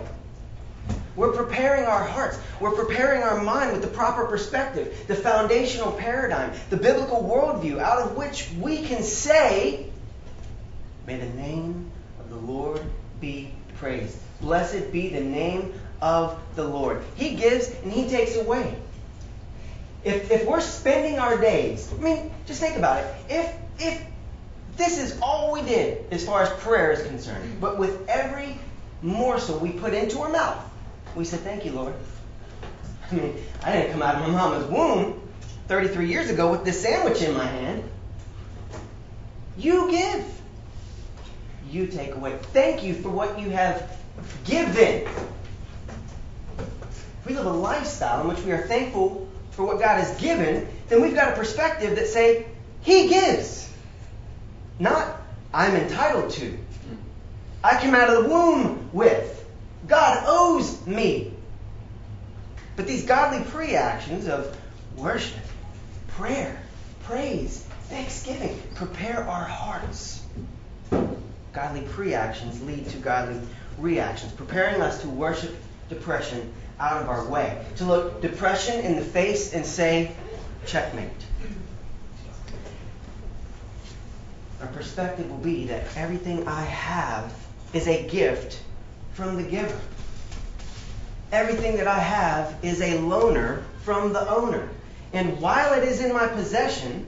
We're 1.16 1.32
preparing 1.32 1.84
our 1.84 2.02
hearts. 2.02 2.38
We're 2.60 2.74
preparing 2.74 3.22
our 3.22 3.40
mind 3.40 3.72
with 3.72 3.82
the 3.82 3.88
proper 3.88 4.26
perspective, 4.26 5.04
the 5.06 5.14
foundational 5.14 5.92
paradigm, 5.92 6.52
the 6.70 6.76
biblical 6.76 7.22
worldview 7.22 7.78
out 7.78 8.02
of 8.02 8.16
which 8.16 8.48
we 8.60 8.82
can 8.82 9.02
say, 9.02 9.86
May 11.06 11.18
the 11.18 11.26
name 11.26 11.90
of 12.18 12.30
the 12.30 12.36
Lord 12.36 12.82
be 13.20 13.52
praised. 13.76 14.16
Blessed 14.40 14.90
be 14.90 15.10
the 15.10 15.20
name 15.20 15.74
of 16.00 16.40
the 16.56 16.64
Lord. 16.64 17.02
He 17.16 17.34
gives 17.34 17.70
and 17.82 17.92
He 17.92 18.08
takes 18.08 18.36
away. 18.36 18.76
If, 20.02 20.30
if 20.30 20.46
we're 20.46 20.60
spending 20.60 21.18
our 21.18 21.38
days, 21.38 21.90
I 21.92 22.02
mean, 22.02 22.30
just 22.46 22.60
think 22.60 22.76
about 22.76 23.02
it. 23.02 23.14
If, 23.28 23.56
if 23.78 24.06
this 24.76 24.98
is 24.98 25.18
all 25.22 25.52
we 25.52 25.62
did 25.62 26.04
as 26.10 26.26
far 26.26 26.42
as 26.42 26.50
prayer 26.62 26.92
is 26.92 27.06
concerned, 27.06 27.58
but 27.60 27.78
with 27.78 28.08
every 28.08 28.58
morsel 29.00 29.58
we 29.58 29.70
put 29.70 29.94
into 29.94 30.18
our 30.20 30.30
mouth, 30.30 30.62
we 31.14 31.24
said, 31.24 31.40
Thank 31.40 31.64
you, 31.64 31.72
Lord. 31.72 31.94
I 33.10 33.14
mean, 33.14 33.36
I 33.62 33.72
didn't 33.72 33.92
come 33.92 34.02
out 34.02 34.16
of 34.16 34.22
my 34.22 34.28
mama's 34.28 34.66
womb 34.66 35.20
33 35.68 36.08
years 36.08 36.30
ago 36.30 36.50
with 36.50 36.64
this 36.64 36.82
sandwich 36.82 37.22
in 37.22 37.34
my 37.34 37.46
hand. 37.46 37.84
You 39.56 39.90
give. 39.90 40.40
You 41.70 41.86
take 41.86 42.14
away. 42.14 42.38
Thank 42.52 42.82
you 42.82 42.94
for 42.94 43.08
what 43.08 43.38
you 43.38 43.50
have 43.50 43.98
given. 44.44 45.06
If 46.58 47.26
we 47.26 47.34
live 47.34 47.46
a 47.46 47.50
lifestyle 47.50 48.22
in 48.22 48.28
which 48.28 48.44
we 48.44 48.52
are 48.52 48.66
thankful 48.66 49.28
for 49.52 49.64
what 49.64 49.78
God 49.78 49.98
has 49.98 50.20
given, 50.20 50.68
then 50.88 51.02
we've 51.02 51.14
got 51.14 51.32
a 51.32 51.36
perspective 51.36 51.96
that 51.96 52.08
say, 52.08 52.46
He 52.82 53.08
gives. 53.08 53.72
Not, 54.78 55.20
I'm 55.52 55.74
entitled 55.76 56.30
to. 56.32 56.58
I 57.62 57.80
came 57.80 57.94
out 57.94 58.10
of 58.10 58.24
the 58.24 58.28
womb 58.28 58.90
with. 58.92 59.43
God 59.86 60.24
owes 60.26 60.86
me. 60.86 61.32
But 62.76 62.86
these 62.86 63.04
godly 63.04 63.44
pre 63.50 63.74
actions 63.74 64.26
of 64.26 64.56
worship, 64.96 65.42
prayer, 66.08 66.60
praise, 67.04 67.64
thanksgiving 67.88 68.60
prepare 68.74 69.22
our 69.24 69.44
hearts. 69.44 70.22
Godly 71.52 71.82
pre 71.82 72.14
actions 72.14 72.62
lead 72.62 72.88
to 72.88 72.96
godly 72.98 73.40
reactions, 73.78 74.32
preparing 74.32 74.80
us 74.80 75.02
to 75.02 75.08
worship 75.08 75.54
depression 75.88 76.52
out 76.80 77.02
of 77.02 77.08
our 77.08 77.24
way, 77.26 77.64
to 77.76 77.84
look 77.84 78.20
depression 78.20 78.80
in 78.80 78.96
the 78.96 79.04
face 79.04 79.52
and 79.52 79.64
say, 79.64 80.12
checkmate. 80.66 81.10
Our 84.60 84.66
perspective 84.68 85.30
will 85.30 85.38
be 85.38 85.66
that 85.66 85.84
everything 85.96 86.48
I 86.48 86.64
have 86.64 87.32
is 87.72 87.86
a 87.86 88.08
gift 88.08 88.60
from 89.14 89.36
the 89.36 89.42
giver. 89.42 89.80
Everything 91.32 91.76
that 91.76 91.88
I 91.88 91.98
have 91.98 92.54
is 92.62 92.80
a 92.80 92.98
loaner 92.98 93.62
from 93.84 94.12
the 94.12 94.28
owner. 94.28 94.68
And 95.12 95.40
while 95.40 95.72
it 95.80 95.84
is 95.84 96.04
in 96.04 96.12
my 96.12 96.26
possession, 96.26 97.06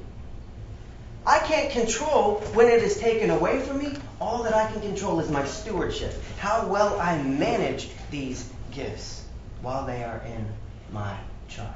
I 1.26 1.40
can't 1.40 1.70
control 1.72 2.36
when 2.54 2.68
it 2.68 2.82
is 2.82 2.98
taken 2.98 3.30
away 3.30 3.60
from 3.60 3.78
me. 3.78 3.96
All 4.20 4.44
that 4.44 4.54
I 4.54 4.70
can 4.70 4.80
control 4.80 5.20
is 5.20 5.30
my 5.30 5.44
stewardship, 5.44 6.14
how 6.38 6.66
well 6.66 6.98
I 7.00 7.20
manage 7.22 7.90
these 8.10 8.48
gifts 8.70 9.24
while 9.60 9.84
they 9.84 10.04
are 10.04 10.22
in 10.26 10.46
my 10.92 11.16
charge. 11.48 11.68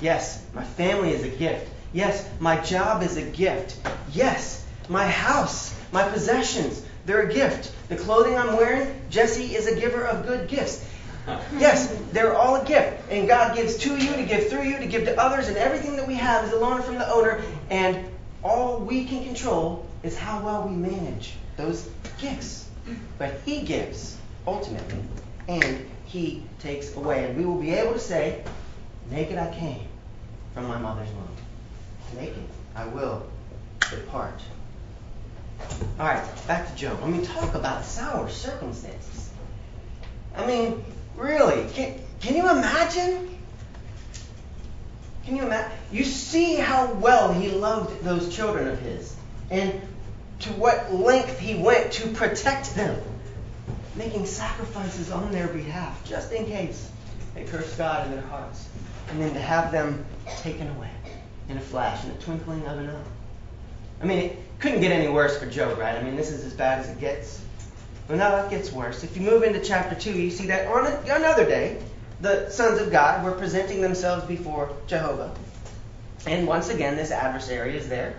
Yes, 0.00 0.44
my 0.52 0.64
family 0.64 1.12
is 1.12 1.22
a 1.22 1.28
gift. 1.28 1.70
Yes, 1.94 2.28
my 2.40 2.60
job 2.60 3.02
is 3.02 3.16
a 3.16 3.22
gift. 3.22 3.78
Yes, 4.12 4.66
my 4.88 5.06
house, 5.08 5.74
my 5.92 6.06
possessions, 6.08 6.84
they're 7.06 7.28
a 7.28 7.32
gift. 7.32 7.72
The 7.88 7.96
clothing 7.96 8.36
I'm 8.36 8.56
wearing, 8.56 9.00
Jesse 9.10 9.54
is 9.54 9.66
a 9.66 9.78
giver 9.78 10.04
of 10.04 10.26
good 10.26 10.48
gifts. 10.48 10.84
Yes, 11.58 11.94
they're 12.12 12.34
all 12.34 12.56
a 12.56 12.64
gift. 12.64 13.10
And 13.10 13.28
God 13.28 13.56
gives 13.56 13.76
to 13.78 13.96
you, 13.96 14.14
to 14.16 14.24
give 14.24 14.48
through 14.48 14.64
you, 14.64 14.78
to 14.78 14.86
give 14.86 15.04
to 15.04 15.18
others, 15.18 15.48
and 15.48 15.56
everything 15.56 15.96
that 15.96 16.06
we 16.06 16.14
have 16.14 16.44
is 16.44 16.52
a 16.52 16.56
loan 16.56 16.82
from 16.82 16.96
the 16.96 17.10
owner. 17.10 17.42
And 17.70 18.06
all 18.42 18.78
we 18.78 19.04
can 19.04 19.24
control 19.24 19.86
is 20.02 20.16
how 20.18 20.44
well 20.44 20.68
we 20.68 20.74
manage 20.74 21.34
those 21.56 21.88
gifts. 22.18 22.68
But 23.18 23.40
He 23.44 23.62
gives, 23.62 24.16
ultimately, 24.46 25.02
and 25.48 25.88
He 26.04 26.42
takes 26.58 26.94
away. 26.94 27.24
And 27.24 27.38
we 27.38 27.44
will 27.46 27.60
be 27.60 27.72
able 27.72 27.94
to 27.94 27.98
say, 27.98 28.44
Naked 29.10 29.38
I 29.38 29.54
came 29.54 29.86
from 30.52 30.66
my 30.66 30.78
mother's 30.78 31.08
womb. 31.08 31.28
Naked 32.16 32.44
I 32.74 32.86
will 32.86 33.26
depart. 33.90 34.40
All 35.98 36.06
right, 36.06 36.46
back 36.46 36.68
to 36.70 36.76
Job. 36.76 36.98
I 37.02 37.08
mean, 37.08 37.24
talk 37.24 37.54
about 37.54 37.84
sour 37.84 38.28
circumstances. 38.28 39.30
I 40.36 40.46
mean, 40.46 40.84
really, 41.16 41.68
can, 41.72 42.00
can 42.20 42.36
you 42.36 42.50
imagine? 42.50 43.30
Can 45.24 45.36
you 45.36 45.44
imagine? 45.44 45.72
You 45.92 46.04
see 46.04 46.56
how 46.56 46.92
well 46.94 47.32
he 47.32 47.50
loved 47.50 48.02
those 48.02 48.34
children 48.34 48.68
of 48.68 48.78
his 48.80 49.14
and 49.50 49.80
to 50.40 50.50
what 50.52 50.92
length 50.92 51.38
he 51.38 51.54
went 51.54 51.92
to 51.92 52.08
protect 52.08 52.74
them, 52.74 53.00
making 53.94 54.26
sacrifices 54.26 55.10
on 55.10 55.30
their 55.30 55.48
behalf 55.48 56.04
just 56.04 56.32
in 56.32 56.46
case 56.46 56.90
they 57.34 57.44
cursed 57.44 57.78
God 57.78 58.06
in 58.06 58.12
their 58.12 58.22
hearts. 58.22 58.68
And 59.10 59.20
then 59.20 59.34
to 59.34 59.40
have 59.40 59.70
them 59.70 60.04
taken 60.38 60.68
away 60.76 60.90
in 61.48 61.56
a 61.56 61.60
flash, 61.60 62.04
in 62.04 62.10
a 62.10 62.14
twinkling 62.14 62.66
of 62.66 62.78
an 62.78 62.90
eye. 62.90 63.04
I 64.00 64.06
mean, 64.06 64.18
it 64.18 64.53
couldn't 64.64 64.80
get 64.80 64.92
any 64.92 65.08
worse 65.08 65.38
for 65.38 65.44
Job, 65.44 65.76
right? 65.76 65.94
I 65.94 66.02
mean, 66.02 66.16
this 66.16 66.30
is 66.30 66.42
as 66.42 66.54
bad 66.54 66.78
as 66.78 66.88
it 66.88 66.98
gets. 66.98 67.44
But 68.08 68.16
now 68.16 68.34
it 68.46 68.48
gets 68.48 68.72
worse. 68.72 69.04
If 69.04 69.14
you 69.14 69.20
move 69.20 69.42
into 69.42 69.60
chapter 69.60 69.94
2, 69.94 70.18
you 70.18 70.30
see 70.30 70.46
that 70.46 70.66
on 70.68 70.86
a, 70.86 71.14
another 71.14 71.44
day, 71.44 71.82
the 72.22 72.48
sons 72.48 72.80
of 72.80 72.90
God 72.90 73.22
were 73.22 73.32
presenting 73.32 73.82
themselves 73.82 74.24
before 74.24 74.74
Jehovah. 74.86 75.36
And 76.26 76.46
once 76.46 76.70
again, 76.70 76.96
this 76.96 77.10
adversary 77.10 77.76
is 77.76 77.90
there. 77.90 78.14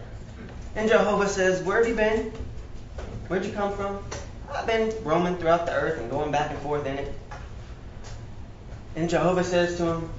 And 0.76 0.88
Jehovah 0.88 1.28
says, 1.28 1.64
Where 1.64 1.80
have 1.80 1.88
you 1.88 1.96
been? 1.96 2.32
Where'd 3.28 3.44
you 3.44 3.52
come 3.52 3.76
from? 3.76 4.04
I've 4.54 4.68
been 4.68 4.94
roaming 5.04 5.38
throughout 5.38 5.66
the 5.66 5.74
earth 5.74 6.00
and 6.00 6.12
going 6.12 6.32
back 6.32 6.52
and 6.52 6.60
forth 6.60 6.86
in 6.86 7.00
it. 7.00 7.12
And 8.96 9.10
Jehovah 9.10 9.44
says 9.44 9.78
to 9.78 9.86
him, 9.88 10.10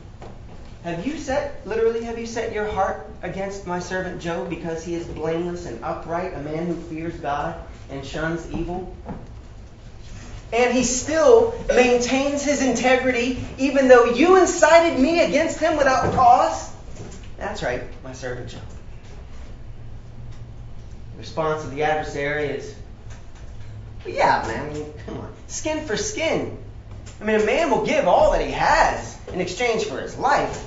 Have 0.86 1.04
you 1.04 1.18
set, 1.18 1.66
literally, 1.66 2.04
have 2.04 2.16
you 2.16 2.26
set 2.26 2.52
your 2.52 2.64
heart 2.64 3.10
against 3.20 3.66
my 3.66 3.80
servant 3.80 4.22
Job 4.22 4.48
because 4.48 4.84
he 4.84 4.94
is 4.94 5.04
blameless 5.04 5.66
and 5.66 5.82
upright, 5.82 6.32
a 6.32 6.38
man 6.38 6.68
who 6.68 6.74
fears 6.74 7.16
God 7.16 7.56
and 7.90 8.06
shuns 8.06 8.48
evil? 8.52 8.94
And 10.52 10.72
he 10.72 10.84
still 10.84 11.60
maintains 11.66 12.44
his 12.44 12.62
integrity 12.62 13.44
even 13.58 13.88
though 13.88 14.04
you 14.04 14.36
incited 14.36 15.00
me 15.00 15.24
against 15.24 15.58
him 15.58 15.76
without 15.76 16.14
cause? 16.14 16.72
That's 17.36 17.64
right, 17.64 17.82
my 18.04 18.12
servant 18.12 18.50
Job. 18.50 18.62
The 21.14 21.18
response 21.18 21.64
of 21.64 21.72
the 21.72 21.82
adversary 21.82 22.44
is, 22.44 22.76
yeah, 24.06 24.44
man, 24.46 24.70
I 24.70 24.72
mean, 24.72 24.94
come 25.04 25.18
on. 25.18 25.32
Skin 25.48 25.84
for 25.84 25.96
skin. 25.96 26.56
I 27.20 27.24
mean, 27.24 27.40
a 27.40 27.44
man 27.44 27.72
will 27.72 27.84
give 27.84 28.06
all 28.06 28.30
that 28.30 28.46
he 28.46 28.52
has 28.52 29.18
in 29.32 29.40
exchange 29.40 29.82
for 29.86 30.00
his 30.00 30.16
life. 30.16 30.65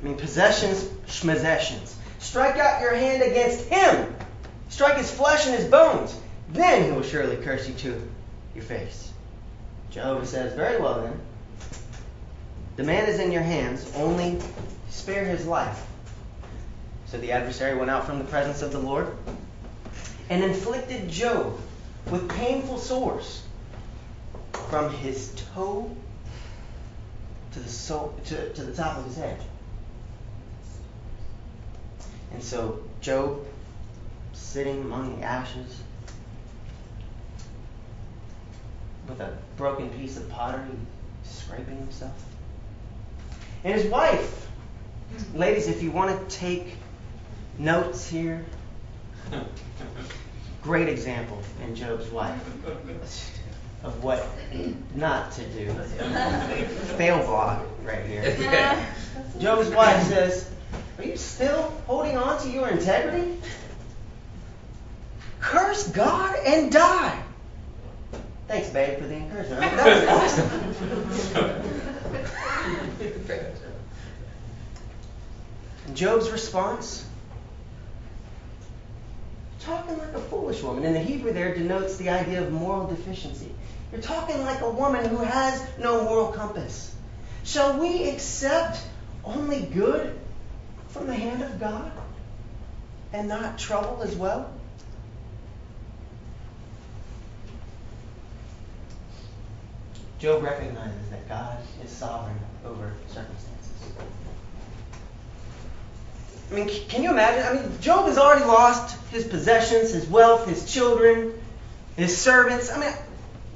I 0.00 0.04
mean, 0.04 0.16
possessions, 0.16 0.84
schmossessions. 1.06 1.94
Strike 2.18 2.56
out 2.56 2.80
your 2.80 2.94
hand 2.94 3.22
against 3.22 3.64
him. 3.66 4.14
Strike 4.68 4.96
his 4.96 5.10
flesh 5.10 5.46
and 5.46 5.54
his 5.54 5.66
bones. 5.66 6.16
Then 6.50 6.84
he 6.84 6.92
will 6.92 7.02
surely 7.02 7.36
curse 7.36 7.68
you 7.68 7.74
to 7.74 8.08
your 8.54 8.64
face. 8.64 9.12
Jehovah 9.90 10.26
says, 10.26 10.54
Very 10.54 10.80
well 10.80 11.02
then. 11.02 11.20
The 12.76 12.84
man 12.84 13.08
is 13.08 13.18
in 13.18 13.32
your 13.32 13.42
hands, 13.42 13.90
only 13.96 14.38
spare 14.88 15.24
his 15.24 15.46
life. 15.46 15.84
So 17.06 17.18
the 17.18 17.32
adversary 17.32 17.76
went 17.76 17.90
out 17.90 18.06
from 18.06 18.18
the 18.18 18.24
presence 18.24 18.62
of 18.62 18.70
the 18.70 18.78
Lord 18.78 19.08
and 20.30 20.44
inflicted 20.44 21.08
Job 21.08 21.58
with 22.10 22.28
painful 22.28 22.78
sores 22.78 23.42
from 24.70 24.92
his 24.92 25.32
toe 25.54 25.90
to 27.52 27.60
the 27.60 27.68
soul, 27.68 28.14
to, 28.26 28.52
to 28.52 28.62
the 28.62 28.74
top 28.74 28.98
of 28.98 29.04
his 29.06 29.16
head. 29.16 29.40
And 32.32 32.42
so 32.42 32.80
Job, 33.00 33.46
sitting 34.32 34.80
among 34.82 35.18
the 35.18 35.26
ashes, 35.26 35.82
with 39.08 39.20
a 39.20 39.36
broken 39.56 39.88
piece 39.90 40.16
of 40.16 40.28
pottery, 40.28 40.76
scraping 41.24 41.78
himself. 41.78 42.12
And 43.64 43.74
his 43.74 43.90
wife, 43.90 44.48
ladies, 45.34 45.68
if 45.68 45.82
you 45.82 45.90
want 45.90 46.28
to 46.28 46.36
take 46.36 46.74
notes 47.58 48.08
here, 48.08 48.44
great 50.62 50.88
example 50.88 51.42
in 51.64 51.74
Job's 51.74 52.10
wife 52.10 52.40
of 53.82 54.02
what 54.02 54.26
not 54.94 55.32
to 55.32 55.44
do. 55.50 55.72
Fail 56.96 57.18
vlog 57.20 57.64
right 57.84 58.04
here. 58.04 58.86
Job's 59.38 59.70
wife 59.70 60.02
says, 60.04 60.50
Are 60.98 61.04
you 61.04 61.16
still 61.16 61.72
holding 61.86 62.16
on 62.16 62.42
to 62.42 62.50
your 62.50 62.68
integrity? 62.68 63.38
Curse 65.40 65.88
God 65.88 66.36
and 66.44 66.72
die. 66.72 67.22
Thanks, 68.48 68.70
babe, 68.70 68.98
for 68.98 69.06
the 69.06 69.14
encouragement. 69.14 69.60
That 69.60 70.08
was 70.08 70.38
awesome. 70.42 71.78
Job's 75.94 76.30
response? 76.30 77.04
Talking 79.60 79.98
like 79.98 80.14
a 80.14 80.20
foolish 80.20 80.62
woman. 80.62 80.84
In 80.84 80.94
the 80.94 81.00
Hebrew, 81.00 81.32
there 81.32 81.54
denotes 81.54 81.96
the 81.96 82.08
idea 82.08 82.42
of 82.42 82.52
moral 82.52 82.88
deficiency. 82.88 83.52
You're 83.92 84.00
talking 84.00 84.42
like 84.42 84.62
a 84.62 84.70
woman 84.70 85.04
who 85.04 85.18
has 85.18 85.62
no 85.78 86.02
moral 86.02 86.32
compass. 86.32 86.94
Shall 87.44 87.78
we 87.78 88.08
accept 88.08 88.80
only 89.24 89.62
good 89.62 90.18
from 90.88 91.06
the 91.06 91.14
hand 91.14 91.42
of 91.42 91.60
God 91.60 91.90
and 93.12 93.28
not 93.28 93.58
trouble 93.58 94.02
as 94.02 94.14
well? 94.16 94.50
Job 100.18 100.42
recognizes 100.42 101.08
that 101.10 101.28
God 101.28 101.58
is 101.84 101.90
sovereign 101.90 102.38
over 102.64 102.92
circumstances. 103.06 103.48
I 106.50 106.54
mean, 106.54 106.68
can 106.88 107.02
you 107.02 107.10
imagine? 107.10 107.46
I 107.46 107.60
mean, 107.60 107.80
Job 107.80 108.06
has 108.06 108.18
already 108.18 108.44
lost 108.44 108.98
his 109.10 109.24
possessions, 109.24 109.92
his 109.92 110.06
wealth, 110.08 110.48
his 110.48 110.70
children, 110.70 111.34
his 111.96 112.16
servants. 112.16 112.70
I 112.72 112.80
mean, 112.80 112.92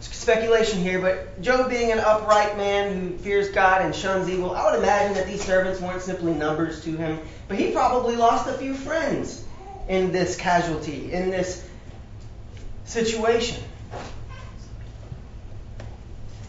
speculation 0.02 0.80
here, 0.80 1.00
but 1.00 1.40
Job 1.40 1.70
being 1.70 1.92
an 1.92 1.98
upright 1.98 2.56
man 2.56 2.98
who 2.98 3.18
fears 3.18 3.50
God 3.50 3.82
and 3.82 3.94
shuns 3.94 4.28
evil, 4.28 4.54
I 4.54 4.70
would 4.70 4.78
imagine 4.78 5.14
that 5.14 5.26
these 5.26 5.42
servants 5.42 5.80
weren't 5.80 6.02
simply 6.02 6.34
numbers 6.34 6.82
to 6.84 6.96
him, 6.96 7.20
but 7.48 7.58
he 7.58 7.70
probably 7.70 8.16
lost 8.16 8.48
a 8.48 8.52
few 8.54 8.74
friends 8.74 9.44
in 9.88 10.12
this 10.12 10.36
casualty, 10.36 11.12
in 11.12 11.30
this 11.30 11.66
situation. 12.84 13.62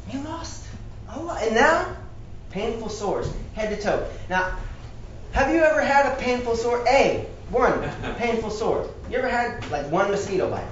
He 0.07 0.17
lost 0.19 0.65
a 1.09 1.19
lot. 1.19 1.41
And 1.41 1.55
now, 1.55 1.95
painful 2.51 2.89
sores, 2.89 3.31
head 3.55 3.75
to 3.75 3.81
toe. 3.81 4.07
Now, 4.29 4.57
have 5.31 5.51
you 5.51 5.61
ever 5.61 5.81
had 5.81 6.05
a 6.05 6.15
painful 6.17 6.55
sore? 6.55 6.85
A, 6.87 7.25
one 7.49 7.89
painful 8.17 8.51
sore. 8.51 8.89
You 9.09 9.17
ever 9.17 9.27
had 9.27 9.69
like 9.71 9.89
one 9.91 10.11
mosquito 10.11 10.49
bite? 10.49 10.67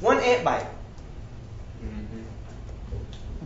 One 0.00 0.18
ant 0.20 0.44
bite. 0.44 0.66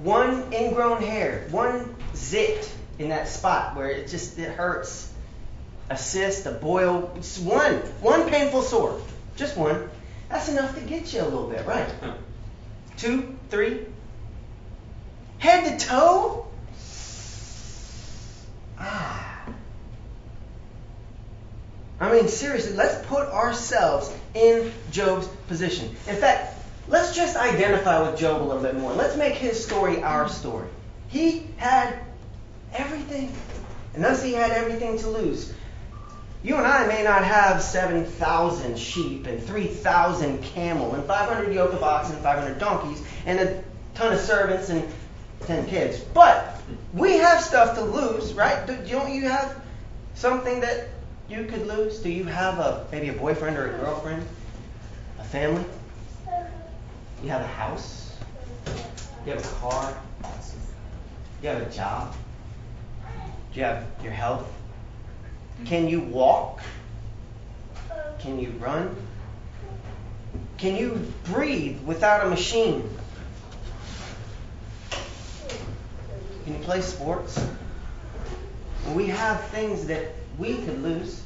One 0.03 0.53
ingrown 0.53 1.03
hair. 1.03 1.46
One 1.51 1.94
zit 2.14 2.70
in 2.99 3.09
that 3.11 3.29
spot 3.29 3.77
where 3.77 3.90
it 3.90 4.09
just 4.09 4.38
it 4.38 4.51
hurts. 4.51 5.12
A 5.90 5.96
cyst, 5.96 6.46
a 6.46 6.53
boil. 6.53 7.12
Just 7.16 7.42
one. 7.42 7.75
One 8.01 8.29
painful 8.29 8.62
sore. 8.62 9.01
Just 9.37 9.57
one. 9.57 9.88
That's 10.29 10.49
enough 10.49 10.75
to 10.75 10.81
get 10.81 11.12
you 11.12 11.22
a 11.22 11.25
little 11.25 11.49
bit, 11.49 11.66
right? 11.66 11.88
Two, 12.96 13.37
three. 13.51 13.85
Head 15.38 15.79
to 15.79 15.87
toe? 15.87 16.46
Ah. 18.79 19.26
I 21.99 22.13
mean, 22.13 22.29
seriously, 22.29 22.75
let's 22.75 23.05
put 23.07 23.29
ourselves 23.29 24.13
in 24.35 24.73
Job's 24.91 25.29
position. 25.49 25.89
In 26.07 26.17
fact, 26.17 26.55
let's 26.89 27.15
just 27.15 27.37
identify 27.37 28.09
with 28.09 28.19
Job 28.19 28.43
a 28.43 28.45
little 28.45 28.63
bit 28.63 28.77
more. 28.77 28.93
Let's 28.93 29.17
make 29.17 29.35
his 29.35 29.63
story 29.65 30.03
our 30.03 30.29
story. 30.29 30.69
He 31.09 31.47
had 31.57 31.99
everything, 32.75 33.33
and 33.95 34.05
thus 34.05 34.23
he 34.23 34.33
had 34.33 34.51
everything 34.51 34.99
to 34.99 35.09
lose. 35.09 35.55
You 36.43 36.57
and 36.57 36.67
I 36.67 36.87
may 36.87 37.03
not 37.03 37.25
have 37.25 37.63
7,000 37.63 38.79
sheep 38.79 39.27
and 39.27 39.43
3,000 39.43 40.43
camel 40.43 40.95
and 40.95 41.05
500 41.05 41.53
yoke 41.53 41.73
of 41.73 41.83
oxen, 41.83 42.15
and 42.15 42.23
500 42.23 42.59
donkeys, 42.59 43.03
and 43.25 43.41
a 43.41 43.65
ton 43.95 44.13
of 44.13 44.21
servants 44.21 44.69
and 44.69 44.87
10 45.47 45.67
kids. 45.67 45.99
But 45.99 46.61
we 46.93 47.15
have 47.15 47.43
stuff 47.43 47.75
to 47.77 47.83
lose, 47.83 48.35
right? 48.35 48.67
Don't 48.67 49.13
you 49.15 49.29
have 49.29 49.57
something 50.15 50.61
that 50.61 50.89
you 51.29 51.45
could 51.45 51.67
lose? 51.67 51.99
Do 51.99 52.11
you 52.11 52.25
have 52.25 52.59
a 52.59 52.87
maybe 52.93 53.09
a 53.09 53.12
boyfriend 53.12 53.57
or 53.57 53.75
a 53.75 53.79
girlfriend? 53.79 54.27
A 55.19 55.25
family? 55.25 55.65
You 57.23 57.31
have 57.31 57.43
a 57.43 57.47
house? 57.47 58.17
You 59.25 59.33
have 59.33 59.45
a 59.45 59.49
car? 59.57 59.95
You 61.43 61.49
have 61.49 61.62
a 61.62 61.71
job? 61.71 62.15
Do 63.53 63.61
you 63.61 63.65
have 63.65 63.85
your 64.03 64.12
health? 64.12 64.47
Can 65.65 65.89
you 65.89 66.01
walk? 66.01 66.61
Can 68.21 68.39
you 68.39 68.51
run? 68.61 68.95
Can 70.59 70.77
you 70.77 71.12
breathe 71.25 71.81
without 71.83 72.27
a 72.27 72.31
machine? 72.31 72.89
Can 76.45 76.55
you 76.55 76.61
play 76.61 76.81
sports? 76.81 77.45
We 78.95 79.09
have 79.09 79.43
things 79.49 79.87
that 79.87 80.12
we 80.38 80.57
could 80.59 80.83
lose. 80.83 81.22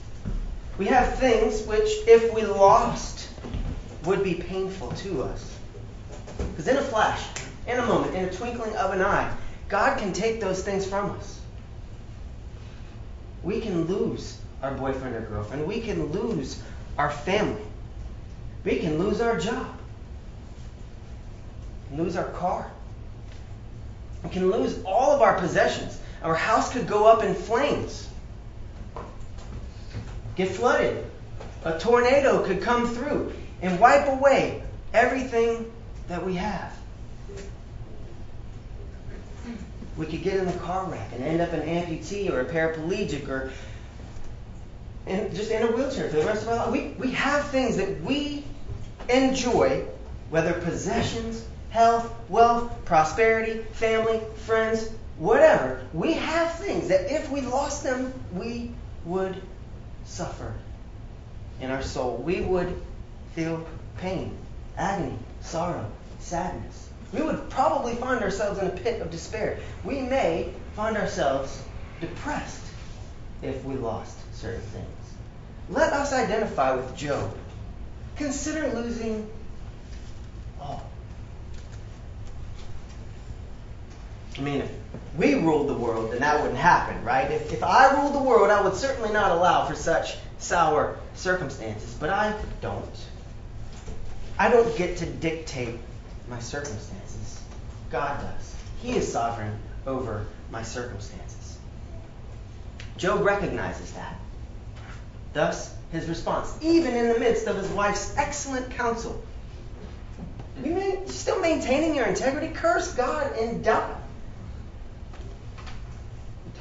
We 0.78 0.86
have 0.86 1.18
things 1.18 1.62
which, 1.66 1.88
if 2.06 2.32
we 2.32 2.42
lost, 2.42 3.28
would 4.04 4.24
be 4.24 4.34
painful 4.34 4.92
to 4.92 5.22
us. 5.24 5.58
Because 6.38 6.68
in 6.68 6.76
a 6.76 6.82
flash, 6.82 7.22
in 7.66 7.78
a 7.78 7.86
moment, 7.86 8.14
in 8.14 8.24
a 8.24 8.32
twinkling 8.32 8.74
of 8.76 8.92
an 8.92 9.02
eye, 9.02 9.34
God 9.68 9.98
can 9.98 10.12
take 10.12 10.40
those 10.40 10.62
things 10.62 10.86
from 10.86 11.10
us. 11.10 11.40
We 13.42 13.60
can 13.60 13.84
lose 13.84 14.38
our 14.62 14.72
boyfriend 14.72 15.16
or 15.16 15.20
girlfriend. 15.22 15.66
We 15.66 15.80
can 15.80 16.06
lose 16.12 16.62
our 16.98 17.10
family. 17.10 17.62
We 18.64 18.78
can 18.78 18.98
lose 18.98 19.20
our 19.20 19.38
job. 19.38 19.66
Lose 21.92 22.16
our 22.16 22.28
car. 22.28 22.70
We 24.22 24.30
can 24.30 24.50
lose 24.50 24.82
all 24.84 25.12
of 25.12 25.22
our 25.22 25.38
possessions. 25.38 25.98
Our 26.22 26.34
house 26.34 26.72
could 26.72 26.86
go 26.86 27.06
up 27.06 27.22
in 27.22 27.34
flames. 27.34 28.09
Get 30.36 30.48
flooded. 30.48 31.04
A 31.64 31.78
tornado 31.78 32.44
could 32.44 32.62
come 32.62 32.86
through 32.88 33.32
and 33.62 33.78
wipe 33.78 34.08
away 34.08 34.62
everything 34.94 35.70
that 36.08 36.24
we 36.24 36.34
have. 36.36 36.76
We 39.96 40.06
could 40.06 40.22
get 40.22 40.36
in 40.36 40.48
a 40.48 40.52
car 40.58 40.86
wreck 40.86 41.10
and 41.12 41.22
end 41.22 41.40
up 41.40 41.52
an 41.52 41.60
amputee 41.60 42.30
or 42.30 42.40
a 42.40 42.44
paraplegic 42.46 43.28
or 43.28 43.52
in, 45.06 45.34
just 45.34 45.50
in 45.50 45.62
a 45.62 45.66
wheelchair 45.66 46.08
for 46.08 46.16
the 46.16 46.24
rest 46.24 46.42
of 46.42 46.48
our 46.48 46.56
life. 46.56 46.70
We, 46.70 46.94
we 46.98 47.10
have 47.12 47.48
things 47.48 47.76
that 47.76 48.00
we 48.02 48.44
enjoy, 49.08 49.84
whether 50.30 50.54
possessions, 50.54 51.44
health, 51.70 52.12
wealth, 52.28 52.84
prosperity, 52.84 53.62
family, 53.72 54.20
friends, 54.36 54.90
whatever. 55.18 55.82
We 55.92 56.14
have 56.14 56.54
things 56.54 56.88
that 56.88 57.12
if 57.12 57.30
we 57.30 57.42
lost 57.42 57.82
them, 57.82 58.12
we 58.32 58.72
would 59.04 59.40
suffer 60.10 60.52
in 61.60 61.70
our 61.70 61.82
soul. 61.82 62.16
We 62.16 62.40
would 62.40 62.80
feel 63.34 63.66
pain, 63.98 64.36
agony, 64.76 65.16
sorrow, 65.40 65.90
sadness. 66.18 66.88
We 67.12 67.22
would 67.22 67.48
probably 67.48 67.94
find 67.94 68.22
ourselves 68.22 68.60
in 68.60 68.66
a 68.66 68.70
pit 68.70 69.00
of 69.00 69.10
despair. 69.10 69.58
We 69.84 70.00
may 70.00 70.52
find 70.74 70.96
ourselves 70.96 71.62
depressed 72.00 72.64
if 73.42 73.64
we 73.64 73.74
lost 73.74 74.16
certain 74.34 74.60
things. 74.60 74.86
Let 75.68 75.92
us 75.92 76.12
identify 76.12 76.74
with 76.74 76.96
Job. 76.96 77.36
Consider 78.16 78.68
losing 78.74 79.30
all. 80.60 80.89
I 84.38 84.40
mean, 84.40 84.60
if 84.60 84.70
we 85.16 85.34
ruled 85.34 85.68
the 85.68 85.74
world, 85.74 86.12
then 86.12 86.20
that 86.20 86.40
wouldn't 86.40 86.58
happen, 86.58 87.02
right? 87.04 87.30
If, 87.30 87.52
if 87.52 87.62
I 87.62 88.00
ruled 88.00 88.14
the 88.14 88.22
world, 88.22 88.50
I 88.50 88.60
would 88.62 88.74
certainly 88.74 89.12
not 89.12 89.32
allow 89.32 89.66
for 89.66 89.74
such 89.74 90.16
sour 90.38 90.96
circumstances. 91.14 91.94
But 91.98 92.10
I 92.10 92.40
don't. 92.60 93.06
I 94.38 94.48
don't 94.48 94.76
get 94.76 94.98
to 94.98 95.06
dictate 95.06 95.78
my 96.28 96.38
circumstances. 96.38 97.40
God 97.90 98.20
does. 98.20 98.54
He 98.82 98.96
is 98.96 99.10
sovereign 99.10 99.58
over 99.86 100.26
my 100.50 100.62
circumstances. 100.62 101.58
Job 102.96 103.22
recognizes 103.22 103.92
that. 103.92 104.14
Thus, 105.32 105.74
his 105.92 106.08
response, 106.08 106.56
even 106.62 106.94
in 106.94 107.08
the 107.08 107.18
midst 107.18 107.46
of 107.46 107.56
his 107.56 107.68
wife's 107.68 108.16
excellent 108.16 108.70
counsel, 108.70 109.22
you 110.64 110.72
mean 110.72 111.06
still 111.08 111.40
maintaining 111.40 111.94
your 111.94 112.06
integrity? 112.06 112.48
Curse 112.48 112.94
God 112.94 113.36
and 113.36 113.64
die. 113.64 113.99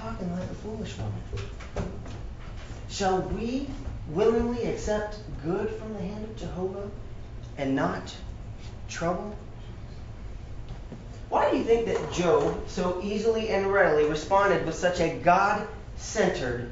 Talking 0.10 0.32
like 0.32 0.50
a 0.50 0.56
foolish 0.56 0.98
woman. 0.98 1.22
Shall 2.89 3.22
we 3.22 3.67
willingly 4.08 4.65
accept 4.65 5.19
good 5.43 5.69
from 5.69 5.93
the 5.93 6.00
hand 6.00 6.24
of 6.24 6.36
Jehovah 6.36 6.89
and 7.60 7.76
not 7.76 8.15
trouble? 8.88 9.36
Why 11.30 11.52
do 11.52 11.58
you 11.58 11.63
think 11.63 11.86
that 11.86 12.12
Job 12.12 12.67
so 12.67 13.00
easily 13.04 13.50
and 13.50 13.72
readily 13.72 14.10
responded 14.10 14.65
with 14.65 14.74
such 14.74 15.00
a 15.00 15.19
God 15.19 15.67
centered 15.95 16.72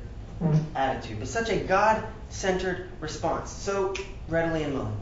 attitude, 0.76 1.20
with 1.20 1.30
such 1.30 1.52
a 1.52 1.58
God 1.58 2.04
centered 2.30 2.90
response, 3.00 3.52
so 3.52 3.94
readily 4.30 4.64
and 4.64 4.74
willingly? 4.74 4.98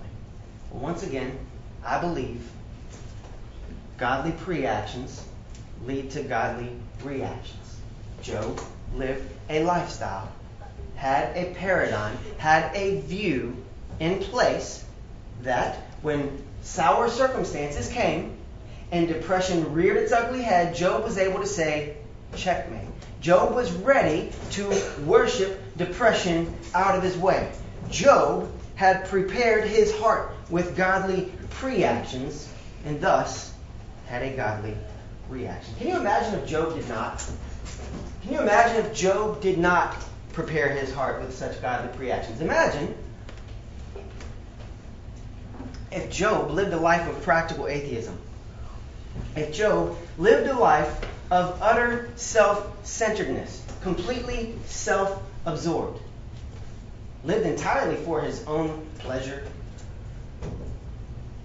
Well, 0.71 0.83
once 0.83 1.03
again, 1.03 1.39
I 1.85 2.01
believe 2.01 2.45
godly 3.97 4.33
preactions 4.33 5.23
lead 5.85 6.11
to 6.11 6.23
godly 6.23 6.71
reactions. 7.01 7.74
Job 8.25 8.59
lived 8.95 9.31
a 9.51 9.61
lifestyle, 9.61 10.27
had 10.95 11.37
a 11.37 11.53
paradigm, 11.53 12.17
had 12.39 12.75
a 12.75 12.99
view 13.01 13.63
in 13.99 14.17
place 14.19 14.83
that 15.43 15.77
when 16.01 16.43
sour 16.63 17.07
circumstances 17.07 17.87
came, 17.87 18.35
and 18.91 19.07
depression 19.07 19.73
reared 19.73 19.97
its 19.97 20.11
ugly 20.11 20.41
head, 20.41 20.73
Job 20.73 21.03
was 21.03 21.19
able 21.19 21.39
to 21.39 21.45
say, 21.45 21.97
checkmate. 22.35 22.87
Job 23.21 23.53
was 23.53 23.71
ready 23.71 24.31
to 24.51 24.73
worship 25.05 25.77
depression 25.77 26.51
out 26.73 26.95
of 26.95 27.03
his 27.03 27.15
way. 27.15 27.51
Job 27.91 28.49
had 28.73 29.05
prepared 29.05 29.65
his 29.65 29.95
heart 29.99 30.33
with 30.49 30.75
godly 30.75 31.31
preactions 31.51 32.49
and 32.85 32.99
thus 32.99 33.53
had 34.07 34.23
a 34.23 34.35
godly 34.35 34.75
reaction. 35.29 35.73
Can 35.77 35.87
you 35.87 35.97
imagine 35.97 36.39
if 36.39 36.47
Job 36.47 36.75
did 36.75 36.87
not? 36.89 37.23
Can 38.23 38.33
you 38.33 38.41
imagine 38.41 38.85
if 38.85 38.93
Job 38.93 39.41
did 39.41 39.57
not 39.57 39.95
prepare 40.33 40.69
his 40.69 40.93
heart 40.93 41.21
with 41.21 41.33
such 41.35 41.61
godly 41.61 41.95
preactions? 41.95 42.41
Imagine 42.41 42.95
if 45.91 46.09
Job 46.09 46.51
lived 46.51 46.73
a 46.73 46.79
life 46.79 47.07
of 47.07 47.21
practical 47.23 47.67
atheism 47.67 48.17
if 49.35 49.53
Job 49.53 49.97
lived 50.17 50.47
a 50.47 50.57
life 50.57 51.05
of 51.31 51.61
utter 51.61 52.09
self 52.15 52.85
centeredness, 52.85 53.61
completely 53.81 54.55
self 54.65 55.21
absorbed, 55.45 55.99
lived 57.23 57.45
entirely 57.45 57.95
for 57.97 58.21
his 58.21 58.43
own 58.45 58.85
pleasure, 58.99 59.45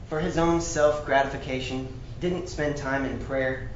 for 0.08 0.20
his 0.20 0.38
own 0.38 0.60
self 0.60 1.04
gratification, 1.06 1.88
didn't 2.20 2.48
spend 2.48 2.76
time 2.76 3.04
in 3.04 3.18
prayer, 3.24 3.70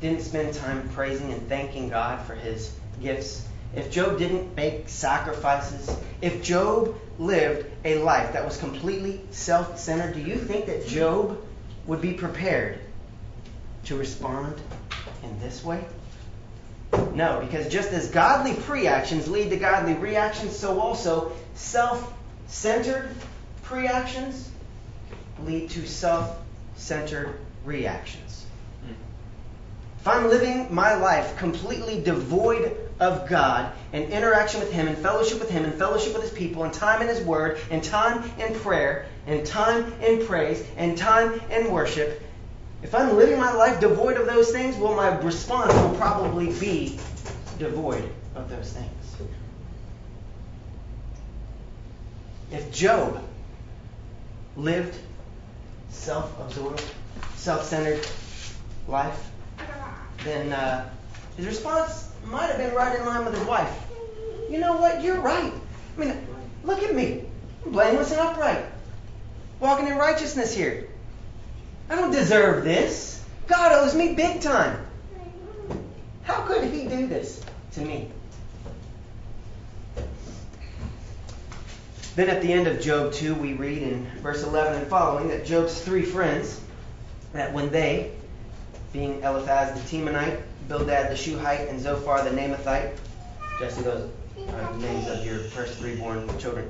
didn't 0.00 0.22
spend 0.22 0.54
time 0.54 0.88
praising 0.90 1.32
and 1.32 1.48
thanking 1.48 1.88
God 1.88 2.24
for 2.26 2.34
his 2.34 2.74
gifts, 3.00 3.46
if 3.76 3.90
Job 3.90 4.18
didn't 4.18 4.54
make 4.54 4.88
sacrifices, 4.88 5.96
if 6.20 6.42
Job 6.42 6.96
lived 7.18 7.66
a 7.84 7.98
life 7.98 8.32
that 8.32 8.44
was 8.44 8.56
completely 8.56 9.20
self 9.30 9.78
centered, 9.78 10.14
do 10.14 10.20
you 10.20 10.36
think 10.36 10.66
that 10.66 10.86
Job 10.86 11.40
would 11.86 12.00
be 12.00 12.12
prepared 12.12 12.78
to 13.84 13.96
respond 13.96 14.54
in 15.22 15.40
this 15.40 15.64
way? 15.64 15.84
No, 17.14 17.40
because 17.40 17.68
just 17.68 17.90
as 17.90 18.10
godly 18.10 18.54
preactions 18.54 19.28
lead 19.28 19.50
to 19.50 19.56
godly 19.56 19.94
reactions, 19.94 20.56
so 20.56 20.80
also 20.80 21.32
self 21.54 22.12
centered 22.46 23.10
preactions 23.62 24.48
lead 25.44 25.70
to 25.70 25.86
self 25.86 26.38
centered 26.76 27.40
reactions. 27.64 28.46
Hmm. 28.84 28.92
If 30.00 30.08
I'm 30.08 30.28
living 30.28 30.72
my 30.74 30.94
life 30.94 31.36
completely 31.36 32.00
devoid 32.00 32.76
of 33.00 33.28
God 33.28 33.72
and 33.92 34.12
interaction 34.12 34.60
with 34.60 34.72
Him 34.72 34.86
and 34.86 34.96
fellowship 34.98 35.40
with 35.40 35.50
Him 35.50 35.64
and 35.64 35.74
fellowship 35.74 36.12
with 36.14 36.22
His 36.22 36.32
people 36.32 36.64
and 36.64 36.72
time 36.72 37.02
in 37.02 37.08
His 37.08 37.20
Word 37.22 37.58
and 37.70 37.82
time 37.82 38.30
in 38.38 38.54
prayer 38.60 39.06
and 39.26 39.44
time 39.46 39.92
in 40.00 40.26
praise 40.26 40.64
and 40.76 40.96
time 40.96 41.40
in 41.50 41.70
worship, 41.70 42.22
if 42.82 42.94
I'm 42.94 43.16
living 43.16 43.38
my 43.38 43.52
life 43.54 43.80
devoid 43.80 44.18
of 44.18 44.26
those 44.26 44.50
things, 44.52 44.76
well, 44.76 44.94
my 44.94 45.18
response 45.20 45.72
will 45.72 45.96
probably 45.96 46.52
be 46.60 46.98
devoid 47.58 48.12
of 48.34 48.50
those 48.50 48.72
things. 48.72 48.90
If 52.52 52.70
Job 52.70 53.20
lived 54.56 54.96
self-absorbed, 55.88 56.84
self-centered 57.44 58.00
life, 58.88 59.30
then 60.24 60.50
uh, 60.50 60.88
his 61.36 61.44
response 61.44 62.10
might 62.24 62.46
have 62.46 62.56
been 62.56 62.74
right 62.74 62.98
in 62.98 63.04
line 63.04 63.22
with 63.22 63.34
his 63.34 63.46
wife. 63.46 63.70
You 64.48 64.58
know 64.58 64.78
what? 64.78 65.02
You're 65.02 65.20
right. 65.20 65.52
I 65.52 66.00
mean, 66.00 66.26
look 66.62 66.82
at 66.82 66.94
me. 66.94 67.24
I'm 67.66 67.72
blameless 67.72 68.12
and 68.12 68.20
upright. 68.20 68.64
Walking 69.60 69.88
in 69.88 69.98
righteousness 69.98 70.54
here. 70.54 70.88
I 71.90 71.96
don't 71.96 72.12
deserve 72.12 72.64
this. 72.64 73.22
God 73.46 73.72
owes 73.72 73.94
me 73.94 74.14
big 74.14 74.40
time. 74.40 74.78
How 76.22 76.46
could 76.46 76.64
he 76.72 76.86
do 76.86 77.06
this 77.06 77.44
to 77.72 77.82
me? 77.82 78.10
Then 82.16 82.30
at 82.30 82.40
the 82.40 82.50
end 82.50 82.68
of 82.68 82.80
Job 82.80 83.12
2, 83.12 83.34
we 83.34 83.52
read 83.52 83.82
in 83.82 84.06
verse 84.22 84.44
11 84.44 84.80
and 84.80 84.86
following 84.86 85.28
that 85.28 85.44
Job's 85.44 85.78
three 85.78 86.04
friends, 86.04 86.60
that 87.34 87.52
when 87.52 87.70
they, 87.70 88.12
being 88.92 89.22
Eliphaz 89.22 89.78
the 89.78 89.96
Temanite, 89.96 90.40
Bildad 90.68 91.10
the 91.10 91.16
Shuhite, 91.16 91.68
and 91.68 91.80
Zophar 91.80 92.24
the 92.24 92.30
Naamathite, 92.30 92.96
Jesse, 93.58 93.82
those 93.82 94.10
are 94.48 94.72
the 94.72 94.78
names 94.78 95.06
of 95.08 95.26
your 95.26 95.40
first 95.40 95.78
three 95.78 95.96
born 95.96 96.26
children. 96.38 96.66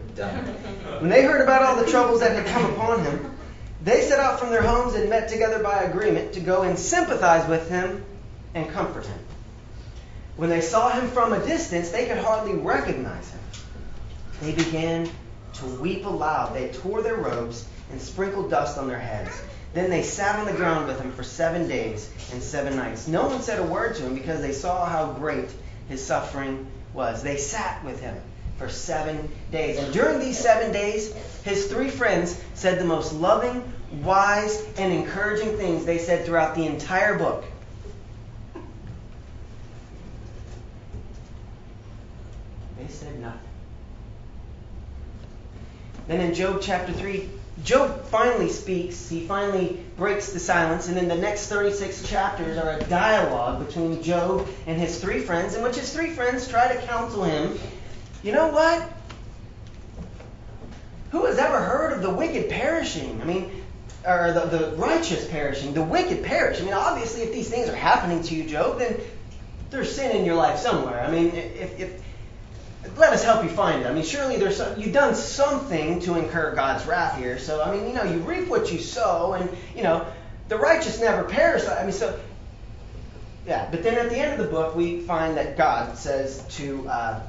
When 0.98 1.10
they 1.10 1.22
heard 1.22 1.42
about 1.42 1.62
all 1.62 1.76
the 1.76 1.90
troubles 1.90 2.20
that 2.20 2.34
had 2.34 2.46
come 2.46 2.72
upon 2.72 3.04
him, 3.04 3.36
they 3.82 4.00
set 4.00 4.18
out 4.18 4.40
from 4.40 4.50
their 4.50 4.62
homes 4.62 4.94
and 4.94 5.10
met 5.10 5.28
together 5.28 5.62
by 5.62 5.82
agreement 5.82 6.32
to 6.32 6.40
go 6.40 6.62
and 6.62 6.78
sympathize 6.78 7.48
with 7.48 7.68
him 7.68 8.02
and 8.54 8.68
comfort 8.70 9.06
him. 9.06 9.18
When 10.36 10.48
they 10.48 10.62
saw 10.62 10.90
him 10.90 11.08
from 11.08 11.32
a 11.32 11.46
distance, 11.46 11.90
they 11.90 12.06
could 12.06 12.18
hardly 12.18 12.54
recognize 12.54 13.30
him. 13.30 13.40
They 14.40 14.52
began 14.52 15.08
to 15.54 15.66
weep 15.66 16.06
aloud. 16.06 16.54
They 16.54 16.68
tore 16.68 17.02
their 17.02 17.16
robes 17.16 17.68
and 17.92 18.00
sprinkled 18.00 18.50
dust 18.50 18.78
on 18.78 18.88
their 18.88 18.98
heads. 18.98 19.30
Then 19.74 19.90
they 19.90 20.04
sat 20.04 20.38
on 20.38 20.46
the 20.46 20.52
ground 20.52 20.86
with 20.86 21.00
him 21.00 21.12
for 21.12 21.24
seven 21.24 21.66
days 21.66 22.08
and 22.32 22.40
seven 22.40 22.76
nights. 22.76 23.08
No 23.08 23.26
one 23.26 23.42
said 23.42 23.58
a 23.58 23.64
word 23.64 23.96
to 23.96 24.02
him 24.04 24.14
because 24.14 24.40
they 24.40 24.52
saw 24.52 24.86
how 24.86 25.12
great 25.14 25.50
his 25.88 26.04
suffering 26.04 26.68
was. 26.92 27.24
They 27.24 27.36
sat 27.36 27.84
with 27.84 28.00
him 28.00 28.16
for 28.56 28.68
seven 28.68 29.28
days. 29.50 29.78
And 29.78 29.92
during 29.92 30.20
these 30.20 30.38
seven 30.38 30.72
days, 30.72 31.12
his 31.42 31.66
three 31.66 31.90
friends 31.90 32.40
said 32.54 32.78
the 32.78 32.84
most 32.84 33.14
loving, 33.14 33.64
wise, 34.04 34.64
and 34.78 34.92
encouraging 34.92 35.56
things 35.56 35.84
they 35.84 35.98
said 35.98 36.24
throughout 36.24 36.54
the 36.54 36.66
entire 36.66 37.18
book. 37.18 37.44
They 42.78 42.86
said 42.86 43.18
nothing. 43.18 43.40
Then 46.06 46.20
in 46.20 46.32
Job 46.32 46.60
chapter 46.62 46.92
3, 46.92 47.28
Job 47.62 48.04
finally 48.06 48.48
speaks. 48.48 49.08
He 49.08 49.26
finally 49.26 49.84
breaks 49.96 50.32
the 50.32 50.40
silence. 50.40 50.88
And 50.88 50.96
then 50.96 51.08
the 51.08 51.16
next 51.16 51.46
36 51.46 52.08
chapters 52.08 52.58
are 52.58 52.78
a 52.78 52.84
dialogue 52.84 53.64
between 53.66 54.02
Job 54.02 54.48
and 54.66 54.78
his 54.80 55.00
three 55.00 55.20
friends, 55.20 55.54
in 55.54 55.62
which 55.62 55.76
his 55.76 55.92
three 55.92 56.10
friends 56.10 56.48
try 56.48 56.74
to 56.74 56.86
counsel 56.86 57.22
him. 57.24 57.58
You 58.22 58.32
know 58.32 58.48
what? 58.48 58.90
Who 61.10 61.26
has 61.26 61.38
ever 61.38 61.60
heard 61.60 61.92
of 61.92 62.02
the 62.02 62.10
wicked 62.10 62.50
perishing? 62.50 63.20
I 63.22 63.24
mean, 63.24 63.64
or 64.04 64.32
the, 64.32 64.40
the 64.46 64.76
righteous 64.76 65.26
perishing, 65.28 65.72
the 65.72 65.82
wicked 65.82 66.24
perish. 66.24 66.60
I 66.60 66.64
mean, 66.64 66.74
obviously, 66.74 67.22
if 67.22 67.32
these 67.32 67.48
things 67.48 67.68
are 67.68 67.76
happening 67.76 68.22
to 68.24 68.34
you, 68.34 68.48
Job, 68.48 68.78
then 68.78 68.98
there's 69.70 69.94
sin 69.94 70.14
in 70.16 70.24
your 70.24 70.34
life 70.34 70.58
somewhere. 70.58 71.00
I 71.00 71.10
mean, 71.10 71.28
if, 71.28 71.78
if 71.78 72.02
let 72.96 73.12
us 73.12 73.24
help 73.24 73.42
you 73.42 73.50
find 73.50 73.82
it. 73.82 73.86
I 73.86 73.92
mean, 73.92 74.04
surely 74.04 74.36
there's 74.36 74.56
some, 74.56 74.78
you've 74.80 74.92
done 74.92 75.14
something 75.14 76.00
to 76.00 76.16
incur 76.16 76.54
God's 76.54 76.86
wrath 76.86 77.18
here. 77.18 77.38
So 77.38 77.62
I 77.62 77.74
mean, 77.74 77.86
you 77.88 77.94
know, 77.94 78.04
you 78.04 78.18
reap 78.18 78.48
what 78.48 78.72
you 78.72 78.78
sow, 78.78 79.34
and 79.34 79.50
you 79.74 79.82
know, 79.82 80.06
the 80.48 80.56
righteous 80.56 81.00
never 81.00 81.24
perish. 81.24 81.66
I 81.66 81.82
mean, 81.82 81.92
so 81.92 82.18
yeah. 83.46 83.68
But 83.70 83.82
then 83.82 83.94
at 83.98 84.10
the 84.10 84.16
end 84.16 84.40
of 84.40 84.46
the 84.46 84.52
book, 84.52 84.74
we 84.74 85.00
find 85.00 85.36
that 85.36 85.56
God 85.56 85.96
says 85.96 86.44
to 86.56 86.88
uh, 86.88 87.20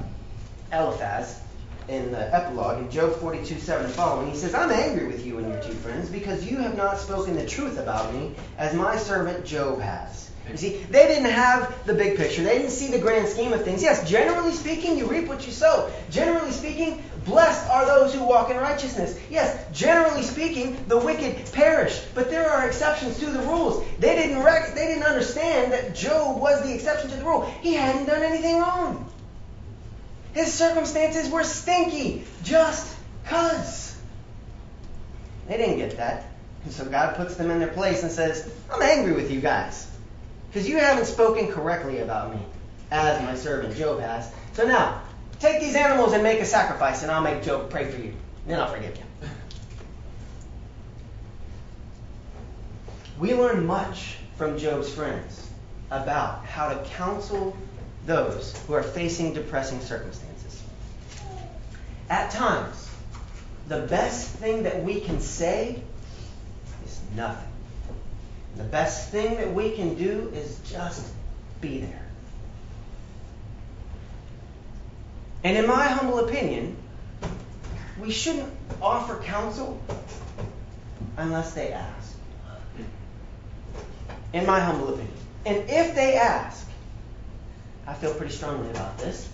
Eliphaz 0.72 1.40
in 1.88 2.10
the 2.10 2.34
epilogue 2.34 2.80
in 2.80 2.90
Job 2.90 3.14
42, 3.16 3.58
7 3.58 3.86
and 3.86 3.94
following, 3.94 4.30
he 4.30 4.36
says, 4.36 4.54
I'm 4.54 4.70
angry 4.70 5.06
with 5.06 5.24
you 5.24 5.38
and 5.38 5.48
your 5.52 5.62
two 5.62 5.72
friends 5.72 6.08
because 6.08 6.44
you 6.44 6.56
have 6.56 6.76
not 6.76 6.98
spoken 6.98 7.36
the 7.36 7.46
truth 7.46 7.78
about 7.78 8.12
me 8.12 8.34
as 8.58 8.74
my 8.74 8.96
servant 8.96 9.44
Job 9.44 9.80
has. 9.80 10.25
You 10.50 10.56
see, 10.56 10.76
they 10.90 11.08
didn't 11.08 11.30
have 11.30 11.84
the 11.86 11.94
big 11.94 12.16
picture. 12.16 12.42
They 12.42 12.58
didn't 12.58 12.70
see 12.70 12.88
the 12.88 12.98
grand 12.98 13.28
scheme 13.28 13.52
of 13.52 13.64
things. 13.64 13.82
Yes, 13.82 14.08
generally 14.08 14.52
speaking, 14.52 14.96
you 14.96 15.06
reap 15.06 15.26
what 15.26 15.44
you 15.44 15.52
sow. 15.52 15.90
Generally 16.08 16.52
speaking, 16.52 17.02
blessed 17.24 17.68
are 17.68 17.84
those 17.84 18.14
who 18.14 18.22
walk 18.22 18.50
in 18.50 18.56
righteousness. 18.56 19.18
Yes, 19.28 19.58
generally 19.76 20.22
speaking, 20.22 20.78
the 20.86 20.98
wicked 20.98 21.50
perish. 21.52 22.00
But 22.14 22.30
there 22.30 22.48
are 22.48 22.66
exceptions 22.66 23.18
to 23.18 23.26
the 23.26 23.40
rules. 23.40 23.84
They 23.98 24.14
didn't 24.14 24.42
rec- 24.42 24.74
they 24.74 24.86
didn't 24.86 25.02
understand 25.02 25.72
that 25.72 25.96
Job 25.96 26.40
was 26.40 26.62
the 26.62 26.72
exception 26.72 27.10
to 27.10 27.16
the 27.16 27.24
rule. 27.24 27.42
He 27.60 27.74
hadn't 27.74 28.06
done 28.06 28.22
anything 28.22 28.58
wrong. 28.58 29.10
His 30.32 30.52
circumstances 30.52 31.28
were 31.28 31.42
stinky 31.42 32.24
just 32.44 32.94
cuz. 33.24 33.96
They 35.48 35.56
didn't 35.56 35.78
get 35.78 35.96
that. 35.96 36.26
And 36.64 36.72
so 36.72 36.84
God 36.84 37.16
puts 37.16 37.34
them 37.36 37.50
in 37.50 37.58
their 37.58 37.68
place 37.68 38.02
and 38.02 38.12
says, 38.12 38.48
I'm 38.72 38.82
angry 38.82 39.12
with 39.12 39.30
you 39.30 39.40
guys. 39.40 39.90
Because 40.48 40.68
you 40.68 40.78
haven't 40.78 41.06
spoken 41.06 41.48
correctly 41.48 42.00
about 42.00 42.34
me, 42.34 42.40
as 42.90 43.22
my 43.22 43.34
servant 43.34 43.76
Job 43.76 44.00
has. 44.00 44.30
So 44.52 44.66
now, 44.66 45.02
take 45.40 45.60
these 45.60 45.74
animals 45.74 46.12
and 46.12 46.22
make 46.22 46.40
a 46.40 46.44
sacrifice, 46.44 47.02
and 47.02 47.10
I'll 47.10 47.22
make 47.22 47.42
Job 47.42 47.70
pray 47.70 47.90
for 47.90 48.00
you. 48.00 48.14
Then 48.46 48.60
I'll 48.60 48.72
forgive 48.72 48.96
you. 48.96 49.28
We 53.18 53.34
learn 53.34 53.64
much 53.66 54.16
from 54.36 54.58
Job's 54.58 54.92
friends 54.92 55.48
about 55.90 56.44
how 56.44 56.68
to 56.68 56.84
counsel 56.90 57.56
those 58.04 58.56
who 58.66 58.74
are 58.74 58.82
facing 58.82 59.32
depressing 59.32 59.80
circumstances. 59.80 60.62
At 62.10 62.30
times, 62.30 62.88
the 63.68 63.80
best 63.80 64.30
thing 64.30 64.64
that 64.64 64.82
we 64.84 65.00
can 65.00 65.20
say 65.20 65.82
is 66.84 67.00
nothing. 67.16 67.48
The 68.56 68.64
best 68.64 69.10
thing 69.10 69.36
that 69.36 69.52
we 69.52 69.72
can 69.72 69.94
do 69.94 70.32
is 70.34 70.58
just 70.64 71.06
be 71.60 71.80
there. 71.80 72.06
And 75.44 75.56
in 75.56 75.66
my 75.66 75.84
humble 75.84 76.20
opinion, 76.20 76.76
we 78.00 78.10
shouldn't 78.10 78.52
offer 78.80 79.22
counsel 79.22 79.80
unless 81.16 81.52
they 81.52 81.72
ask. 81.72 82.14
In 84.32 84.46
my 84.46 84.58
humble 84.58 84.88
opinion. 84.88 85.14
And 85.44 85.58
if 85.68 85.94
they 85.94 86.16
ask, 86.16 86.66
I 87.86 87.94
feel 87.94 88.12
pretty 88.14 88.32
strongly 88.32 88.70
about 88.70 88.98
this, 88.98 89.28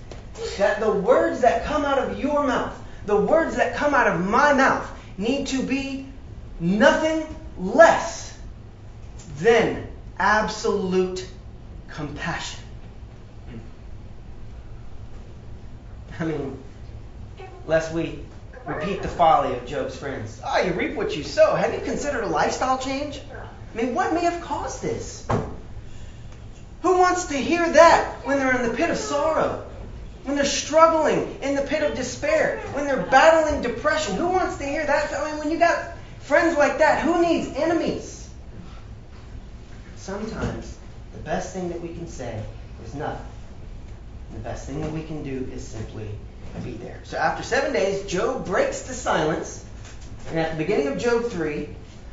that 0.58 0.80
the 0.80 0.92
words 0.92 1.40
that 1.40 1.64
come 1.64 1.84
out 1.84 1.98
of 1.98 2.18
your 2.18 2.46
mouth, 2.46 2.78
the 3.06 3.16
words 3.16 3.56
that 3.56 3.74
come 3.74 3.94
out 3.94 4.06
of 4.06 4.20
my 4.20 4.52
mouth, 4.52 4.88
need 5.16 5.46
to 5.48 5.62
be 5.62 6.06
nothing 6.60 7.26
less 7.58 8.31
than 9.38 9.86
absolute 10.18 11.26
compassion. 11.88 12.60
I 16.18 16.24
mean, 16.24 16.58
lest 17.66 17.92
we 17.92 18.20
repeat 18.66 19.02
the 19.02 19.08
folly 19.08 19.54
of 19.56 19.66
Job's 19.66 19.96
friends. 19.96 20.40
Ah, 20.44 20.58
oh, 20.58 20.66
you 20.66 20.72
reap 20.72 20.94
what 20.94 21.16
you 21.16 21.24
sow. 21.24 21.54
Have 21.54 21.74
you 21.74 21.80
considered 21.80 22.24
a 22.24 22.28
lifestyle 22.28 22.78
change? 22.78 23.20
I 23.74 23.76
mean, 23.76 23.94
what 23.94 24.12
may 24.12 24.20
have 24.20 24.40
caused 24.42 24.82
this? 24.82 25.26
Who 26.82 26.98
wants 26.98 27.26
to 27.26 27.34
hear 27.34 27.72
that 27.72 28.26
when 28.26 28.38
they're 28.38 28.54
in 28.56 28.68
the 28.68 28.76
pit 28.76 28.90
of 28.90 28.96
sorrow? 28.96 29.66
When 30.24 30.36
they're 30.36 30.44
struggling 30.44 31.38
in 31.42 31.56
the 31.56 31.62
pit 31.62 31.82
of 31.82 31.96
despair? 31.96 32.60
When 32.72 32.84
they're 32.84 33.02
battling 33.02 33.62
depression? 33.62 34.16
Who 34.16 34.28
wants 34.28 34.58
to 34.58 34.64
hear 34.64 34.84
that? 34.84 35.12
I 35.12 35.30
mean, 35.30 35.38
when 35.38 35.50
you 35.50 35.58
got 35.58 35.96
friends 36.20 36.56
like 36.56 36.78
that, 36.78 37.02
who 37.02 37.20
needs 37.22 37.48
enemies? 37.56 38.21
Sometimes 40.02 40.76
the 41.12 41.20
best 41.20 41.54
thing 41.54 41.68
that 41.68 41.80
we 41.80 41.94
can 41.94 42.08
say 42.08 42.42
is 42.84 42.92
nothing. 42.92 43.24
The 44.32 44.40
best 44.40 44.66
thing 44.66 44.80
that 44.80 44.90
we 44.90 45.04
can 45.04 45.22
do 45.22 45.48
is 45.52 45.64
simply 45.64 46.08
be 46.64 46.72
there. 46.72 46.98
So 47.04 47.16
after 47.18 47.44
seven 47.44 47.72
days, 47.72 48.04
Job 48.10 48.44
breaks 48.44 48.82
the 48.82 48.94
silence. 48.94 49.64
And 50.30 50.40
at 50.40 50.50
the 50.50 50.58
beginning 50.58 50.88
of 50.88 50.98
Job 50.98 51.26
3, 51.26 51.68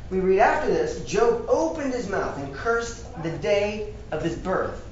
we 0.08 0.20
read 0.20 0.38
after 0.38 0.70
this 0.70 1.04
Job 1.04 1.46
opened 1.48 1.92
his 1.92 2.08
mouth 2.08 2.38
and 2.38 2.54
cursed 2.54 3.04
the 3.24 3.32
day 3.32 3.92
of 4.12 4.22
his 4.22 4.36
birth. 4.36 4.86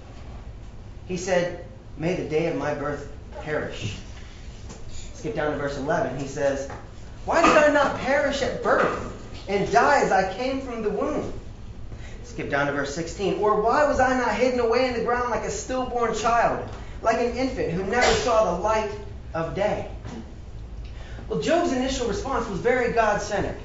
He 1.06 1.18
said, 1.18 1.64
May 1.98 2.16
the 2.16 2.28
day 2.28 2.46
of 2.46 2.56
my 2.56 2.74
birth 2.74 3.12
perish. 3.42 3.96
Skip 5.14 5.36
down 5.36 5.52
to 5.52 5.58
verse 5.58 5.78
11. 5.78 6.18
He 6.18 6.26
says, 6.26 6.68
Why 7.26 7.42
did 7.42 7.56
I 7.56 7.72
not 7.72 7.96
perish 8.00 8.42
at 8.42 8.64
birth 8.64 9.46
and 9.48 9.70
die 9.70 10.00
as 10.00 10.10
I 10.10 10.34
came 10.34 10.62
from 10.62 10.82
the 10.82 10.90
womb? 10.90 11.32
Skip 12.38 12.50
down 12.50 12.68
to 12.68 12.72
verse 12.72 12.94
16. 12.94 13.40
Or 13.40 13.60
why 13.60 13.84
was 13.88 13.98
I 13.98 14.16
not 14.16 14.32
hidden 14.32 14.60
away 14.60 14.86
in 14.86 14.94
the 14.94 15.02
ground 15.02 15.28
like 15.28 15.42
a 15.42 15.50
stillborn 15.50 16.14
child, 16.14 16.70
like 17.02 17.16
an 17.16 17.36
infant 17.36 17.72
who 17.72 17.82
never 17.82 18.06
saw 18.06 18.54
the 18.54 18.62
light 18.62 18.92
of 19.34 19.56
day? 19.56 19.90
Well, 21.28 21.40
Job's 21.40 21.72
initial 21.72 22.06
response 22.06 22.48
was 22.48 22.60
very 22.60 22.92
God 22.92 23.20
centered. 23.20 23.56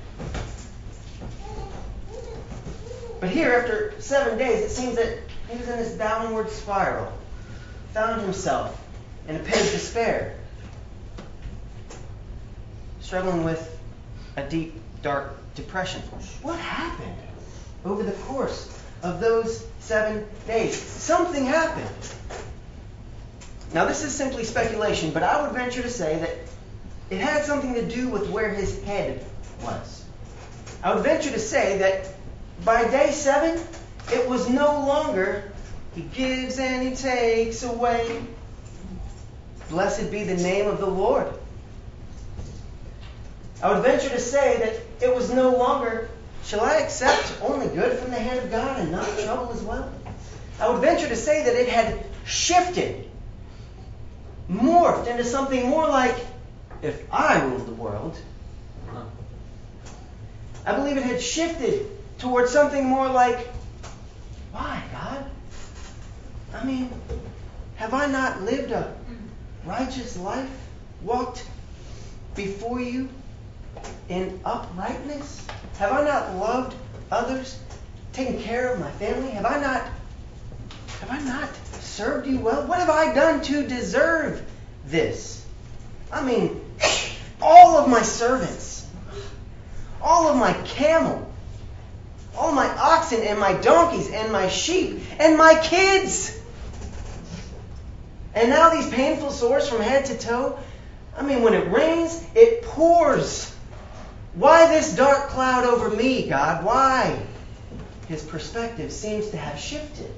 But 3.19 3.29
here, 3.29 3.53
after 3.53 3.93
seven 4.01 4.39
days, 4.39 4.65
it 4.65 4.69
seems 4.69 4.95
that 4.95 5.19
he 5.51 5.57
was 5.59 5.69
in 5.69 5.77
this 5.77 5.93
downward 5.93 6.49
spiral, 6.49 7.13
found 7.93 8.21
himself 8.21 8.83
in 9.27 9.36
a 9.36 9.39
pit 9.39 9.55
of 9.55 9.71
despair, 9.71 10.36
struggling 13.01 13.43
with 13.43 13.79
a 14.36 14.49
deep, 14.49 14.73
dark 15.03 15.38
depression. 15.53 16.01
What 16.41 16.57
happened 16.57 17.13
over 17.86 18.04
the 18.04 18.12
course 18.12 18.78
of 19.02 19.19
those 19.19 19.65
seven 19.80 20.26
days? 20.48 20.76
Something 20.76 21.46
happened. 21.46 21.88
Now, 23.74 23.86
this 23.86 24.04
is 24.04 24.13
simply 24.13 24.43
speculation, 24.43 25.12
but 25.12 25.24
I 25.24 25.41
would 25.41 25.52
venture 25.52 25.82
to 25.82 25.89
say 25.89 26.19
that 26.19 26.38
it 27.10 27.19
had 27.19 27.43
something 27.46 27.74
to 27.74 27.86
do 27.86 28.08
with 28.10 28.30
where 28.30 28.50
his 28.50 28.84
head 28.84 29.26
was. 29.63 30.06
I 30.84 30.93
would 30.93 31.04
venture 31.04 31.32
to 31.32 31.39
say 31.39 31.78
that 31.80 32.08
by 32.63 32.88
day 32.89 33.12
seven, 33.12 33.63
it 34.12 34.28
was 34.28 34.50
no 34.50 34.86
longer 34.86 35.52
he 35.96 36.02
gives 36.02 36.58
and 36.60 36.88
he 36.88 36.96
takes 36.96 37.63
away. 37.63 38.24
Blessed 39.69 40.12
be 40.12 40.24
the 40.24 40.36
name 40.36 40.67
of 40.67 40.80
the 40.80 40.88
Lord. 40.88 41.28
I 43.62 43.72
would 43.72 43.84
venture 43.84 44.10
to 44.10 44.19
say 44.19 44.58
that 44.58 45.08
it 45.08 45.15
was 45.15 45.32
no 45.32 45.56
longer, 45.56 46.10
shall 46.45 46.62
I 46.62 46.77
accept 46.77 47.38
only 47.41 47.67
good 47.67 47.97
from 47.97 48.12
the 48.12 48.19
hand 48.19 48.39
of 48.39 48.51
God 48.51 48.79
and 48.79 48.91
not 48.91 49.08
trouble 49.19 49.51
as 49.51 49.62
well? 49.62 49.91
I 50.60 50.69
would 50.69 50.82
venture 50.82 51.08
to 51.08 51.15
say 51.15 51.43
that 51.45 51.56
it 51.56 51.69
had 51.69 52.06
shifted, 52.25 53.10
morphed 54.49 55.08
into 55.08 55.23
something 55.23 55.67
more 55.67 55.88
like, 55.88 56.15
if 56.82 57.01
I 57.12 57.43
ruled 57.43 57.65
the 57.65 57.73
world. 57.73 58.17
I 60.65 60.75
believe 60.75 60.97
it 60.97 61.03
had 61.03 61.21
shifted 61.21 61.88
towards 62.19 62.51
something 62.51 62.86
more 62.86 63.10
like, 63.10 63.47
why, 64.51 64.82
God? 64.93 65.25
I 66.53 66.63
mean, 66.63 66.89
have 67.75 67.93
I 67.93 68.06
not 68.06 68.43
lived 68.43 68.71
a 68.71 68.93
righteous 69.65 70.17
life 70.17 70.49
walked 71.01 71.45
before 72.36 72.79
you 72.79 73.10
in 74.09 74.39
uprightness? 74.45 75.45
Have 75.77 75.91
I 75.91 76.03
not 76.03 76.36
loved 76.36 76.75
others, 77.12 77.59
taken 78.12 78.41
care 78.41 78.73
of 78.73 78.79
my 78.79 78.91
family? 78.91 79.31
Have 79.31 79.45
I 79.45 79.59
not 79.59 79.89
have 80.99 81.12
I 81.12 81.19
not 81.19 81.49
served 81.81 82.27
you 82.27 82.39
well? 82.39 82.65
What 82.65 82.79
have 82.79 82.89
I 82.89 83.13
done 83.13 83.41
to 83.43 83.67
deserve 83.67 84.41
this? 84.86 85.45
I 86.12 86.23
mean, 86.23 86.63
all 87.41 87.77
of 87.77 87.89
my 87.89 88.01
servants, 88.01 88.88
all 90.01 90.29
of 90.29 90.38
my 90.38 90.53
camel, 90.65 91.29
all 92.38 92.53
my 92.53 92.67
oxen 92.77 93.21
and 93.21 93.38
my 93.38 93.53
donkeys 93.53 94.09
and 94.12 94.31
my 94.31 94.47
sheep 94.47 95.01
and 95.19 95.38
my 95.38 95.59
kids. 95.62 96.39
And 98.33 98.49
now 98.49 98.69
these 98.69 98.89
painful 98.89 99.31
sores 99.31 99.67
from 99.67 99.81
head 99.81 100.05
to 100.05 100.17
toe. 100.17 100.57
I 101.17 101.21
mean, 101.21 101.41
when 101.41 101.53
it 101.53 101.69
rains, 101.69 102.25
it 102.33 102.63
pours. 102.63 103.53
Why 104.36 104.67
this 104.67 104.96
dark 104.96 105.30
cloud 105.30 105.65
over 105.65 105.89
me, 105.89 106.28
God? 106.28 106.63
Why? 106.63 107.19
His 108.08 108.24
perspective 108.24 108.91
seems 108.91 109.30
to 109.30 109.38
have 109.38 109.60
shifted. 109.60 110.12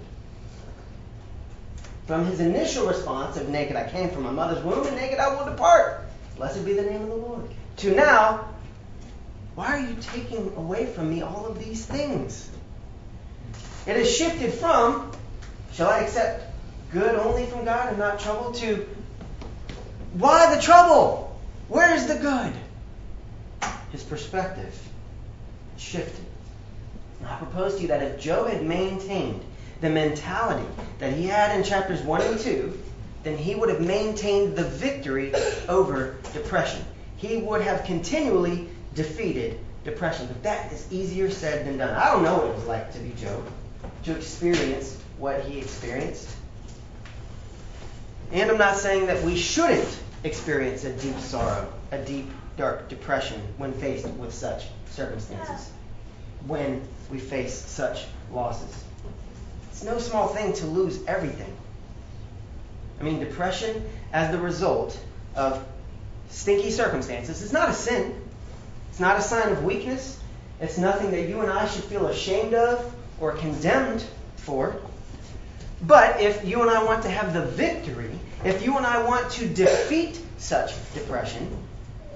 From 2.08 2.26
his 2.26 2.40
initial 2.40 2.88
response 2.88 3.36
of 3.36 3.50
naked 3.50 3.76
I 3.76 3.90
came 3.90 4.10
from 4.10 4.24
my 4.24 4.32
mother's 4.32 4.64
womb 4.64 4.86
and 4.88 4.96
naked 4.96 5.20
I 5.20 5.36
will 5.36 5.46
depart. 5.46 6.06
Blessed 6.38 6.64
be 6.66 6.74
the 6.74 6.84
name 6.84 7.02
of 7.02 7.10
the 7.10 7.16
Lord. 7.16 7.50
To 7.78 7.96
now, 7.96 8.48
why 9.56 9.68
are 9.68 9.80
you 9.80 9.96
taking 10.00 10.54
away 10.56 10.86
from 10.86 11.10
me 11.10 11.22
all 11.22 11.46
of 11.46 11.60
these 11.60 11.86
things? 11.86 12.50
It 13.86 13.96
has 13.96 14.16
shifted 14.16 14.54
from, 14.54 15.12
shall 15.74 15.90
I 15.90 16.00
accept 16.00 16.54
good 16.92 17.16
only 17.16 17.46
from 17.48 17.66
God 17.66 17.90
and 17.90 17.98
not 17.98 18.20
trouble, 18.20 18.52
to 18.54 18.88
why 20.14 20.56
the 20.56 20.62
trouble? 20.62 21.40
Where 21.68 21.94
is 21.94 22.08
the 22.08 22.16
good? 22.16 22.54
His 23.96 24.04
perspective 24.04 24.78
shifted. 25.78 26.26
I 27.26 27.38
propose 27.38 27.76
to 27.76 27.84
you 27.84 27.88
that 27.88 28.02
if 28.02 28.20
Job 28.20 28.50
had 28.50 28.62
maintained 28.62 29.42
the 29.80 29.90
mentality 29.90 30.68
that 31.00 31.14
he 31.14 31.28
had 31.28 31.56
in 31.56 31.64
chapters 31.64 32.02
1 32.02 32.22
and 32.24 32.38
2, 32.38 32.78
then 33.24 33.38
he 33.38 33.56
would 33.56 33.70
have 33.70 33.80
maintained 33.80 34.58
the 34.58 34.66
victory 34.66 35.34
over 35.70 36.18
depression. 36.34 36.84
He 37.16 37.38
would 37.38 37.62
have 37.62 37.86
continually 37.86 38.68
defeated 38.96 39.62
depression. 39.86 40.28
But 40.28 40.44
that 40.44 40.74
is 40.74 40.92
easier 40.92 41.32
said 41.32 41.66
than 41.66 41.78
done. 41.78 41.96
I 41.96 42.12
don't 42.12 42.24
know 42.24 42.40
what 42.40 42.48
it 42.48 42.56
was 42.56 42.66
like 42.66 42.92
to 42.96 43.00
be 43.00 43.12
Job, 43.12 43.50
to 44.04 44.14
experience 44.14 45.02
what 45.18 45.46
he 45.46 45.58
experienced. 45.58 46.36
And 48.34 48.52
I'm 48.52 48.58
not 48.58 48.76
saying 48.76 49.06
that 49.06 49.24
we 49.24 49.38
shouldn't 49.38 49.88
experience 50.26 50.84
a 50.84 50.92
deep 50.92 51.18
sorrow, 51.20 51.72
a 51.92 52.00
deep, 52.00 52.30
dark 52.58 52.88
depression 52.90 53.42
when 53.58 53.74
faced 53.74 54.08
with 54.08 54.34
such 54.34 54.66
circumstances, 54.90 55.70
when 56.48 56.82
we 57.12 57.20
face 57.20 57.54
such 57.54 58.06
losses. 58.32 58.84
It's 59.72 59.84
no 59.84 60.00
small 60.00 60.28
thing 60.30 60.54
to 60.54 60.66
lose 60.66 61.04
everything. 61.06 61.54
I 63.00 63.04
mean, 63.04 63.20
depression 63.20 63.88
as 64.14 64.32
the 64.32 64.38
result 64.38 64.98
of 65.36 65.66
stinky 66.30 66.72
circumstances 66.72 67.42
is 67.42 67.52
not 67.52 67.70
a 67.70 67.74
sin. 67.74 68.22
It's 68.90 69.00
not 69.00 69.20
a 69.20 69.22
sign 69.22 69.52
of 69.52 69.64
weakness. 69.64 70.20
It's 70.62 70.78
nothing 70.78 71.12
that 71.12 71.28
you 71.28 71.42
and 71.42 71.52
I 71.52 71.68
should 71.68 71.84
feel 71.84 72.08
ashamed 72.08 72.54
of 72.54 72.94
or 73.20 73.34
condemned 73.34 74.06
for. 74.38 74.76
But 75.82 76.22
if 76.22 76.46
you 76.46 76.62
and 76.62 76.72
I 76.72 76.84
want 76.84 77.04
to 77.04 77.10
have 77.10 77.34
the 77.34 77.46
victory, 77.46 78.18
if 78.46 78.64
you 78.64 78.78
and 78.78 78.86
I 78.86 79.04
want 79.04 79.30
to 79.32 79.48
defeat 79.48 80.20
such 80.38 80.74
depression, 80.94 81.65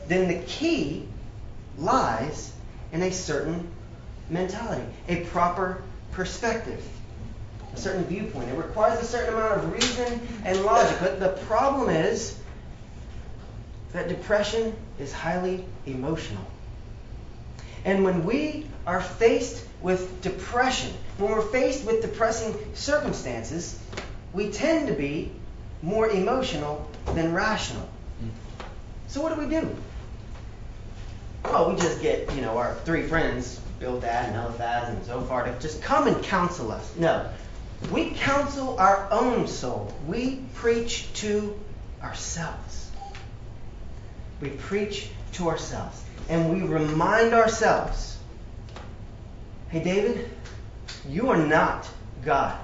then 0.09 0.27
the 0.27 0.43
key 0.45 1.07
lies 1.77 2.51
in 2.91 3.01
a 3.03 3.11
certain 3.11 3.69
mentality, 4.29 4.83
a 5.07 5.23
proper 5.25 5.81
perspective 6.11 6.83
a 7.73 7.77
certain 7.77 8.03
viewpoint. 8.05 8.49
It 8.49 8.55
requires 8.55 8.99
a 8.99 9.05
certain 9.05 9.33
amount 9.33 9.63
of 9.63 9.71
reason 9.71 10.19
and 10.45 10.63
logic. 10.63 10.97
But 10.99 11.19
the 11.19 11.29
problem 11.45 11.89
is 11.89 12.37
that 13.93 14.07
depression 14.07 14.75
is 14.99 15.11
highly 15.11 15.65
emotional. 15.85 16.45
And 17.85 18.03
when 18.03 18.25
we 18.25 18.67
are 18.85 19.01
faced 19.01 19.65
with 19.81 20.21
depression, 20.21 20.93
when 21.17 21.31
we're 21.31 21.41
faced 21.41 21.85
with 21.85 22.01
depressing 22.01 22.55
circumstances, 22.73 23.79
we 24.33 24.51
tend 24.51 24.87
to 24.87 24.93
be 24.93 25.31
more 25.81 26.09
emotional 26.09 26.89
than 27.13 27.33
rational. 27.33 27.87
Mm. 28.21 28.29
So 29.07 29.21
what 29.21 29.33
do 29.33 29.41
we 29.41 29.49
do? 29.49 29.75
Well, 31.43 31.71
we 31.71 31.79
just 31.79 32.01
get, 32.01 32.33
you 32.35 32.41
know, 32.41 32.57
our 32.57 32.75
three 32.85 33.03
friends, 33.03 33.59
Bildad 33.79 34.27
and 34.27 34.35
Eliphaz 34.35 34.89
and 34.89 35.03
Zophar, 35.05 35.45
to 35.45 35.59
just 35.59 35.81
come 35.81 36.07
and 36.07 36.21
counsel 36.23 36.71
us. 36.71 36.93
No. 36.97 37.29
We 37.91 38.11
counsel 38.11 38.77
our 38.77 39.07
own 39.11 39.47
soul. 39.47 39.93
We 40.05 40.41
preach 40.55 41.11
to 41.15 41.57
ourselves. 42.03 42.91
We 44.41 44.49
preach 44.49 45.09
to 45.33 45.49
ourselves. 45.49 46.03
And 46.27 46.51
we 46.51 46.67
remind 46.67 47.33
ourselves 47.33 48.17
hey, 49.69 49.83
David, 49.83 50.29
you 51.07 51.29
are 51.29 51.37
not 51.37 51.87
God. 52.25 52.57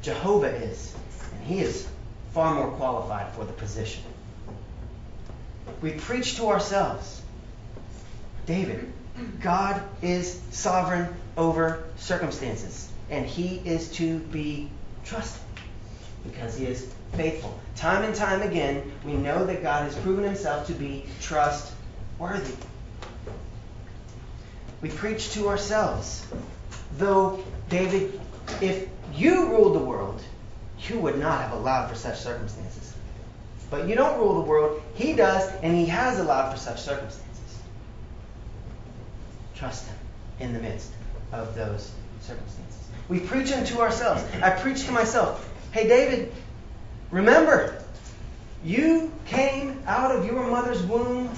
Jehovah 0.00 0.54
is. 0.54 0.94
And 1.34 1.44
he 1.44 1.60
is 1.60 1.86
far 2.32 2.54
more 2.54 2.70
qualified 2.72 3.32
for 3.34 3.44
the 3.44 3.52
position. 3.52 4.02
We 5.82 5.92
preach 5.92 6.36
to 6.36 6.46
ourselves 6.46 7.22
David, 8.46 8.92
God 9.40 9.82
is 10.02 10.40
sovereign 10.50 11.08
over 11.36 11.84
circumstances 11.96 12.88
and 13.10 13.26
he 13.26 13.60
is 13.64 13.90
to 13.92 14.18
be 14.18 14.68
trusted 15.04 15.42
because 16.24 16.56
he 16.56 16.66
is 16.66 16.92
faithful. 17.12 17.58
Time 17.76 18.04
and 18.04 18.14
time 18.14 18.42
again, 18.42 18.92
we 19.04 19.12
know 19.12 19.44
that 19.46 19.62
God 19.62 19.84
has 19.84 19.96
proven 19.96 20.24
himself 20.24 20.66
to 20.66 20.72
be 20.72 21.04
trustworthy. 21.20 22.54
We 24.82 24.90
preach 24.90 25.32
to 25.32 25.48
ourselves. 25.48 26.26
Though, 26.98 27.42
David, 27.68 28.20
if 28.60 28.88
you 29.14 29.48
ruled 29.48 29.74
the 29.74 29.80
world, 29.80 30.22
you 30.88 30.98
would 30.98 31.18
not 31.18 31.40
have 31.40 31.52
allowed 31.52 31.88
for 31.88 31.94
such 31.94 32.18
circumstances. 32.18 32.94
But 33.70 33.88
you 33.88 33.94
don't 33.94 34.18
rule 34.18 34.34
the 34.34 34.48
world. 34.48 34.82
He 34.94 35.14
does, 35.14 35.50
and 35.62 35.74
he 35.74 35.86
has 35.86 36.18
allowed 36.20 36.52
for 36.52 36.58
such 36.58 36.80
circumstances. 36.80 37.25
Trust 39.56 39.86
him 39.86 39.96
in 40.40 40.52
the 40.52 40.60
midst 40.60 40.90
of 41.32 41.54
those 41.54 41.90
circumstances. 42.20 42.88
We 43.08 43.20
preach 43.20 43.52
unto 43.52 43.78
ourselves. 43.78 44.24
I 44.42 44.50
preach 44.50 44.84
to 44.84 44.92
myself. 44.92 45.48
Hey, 45.72 45.88
David, 45.88 46.32
remember, 47.10 47.82
you 48.64 49.12
came 49.26 49.82
out 49.86 50.14
of 50.14 50.26
your 50.26 50.46
mother's 50.46 50.82
womb 50.82 51.30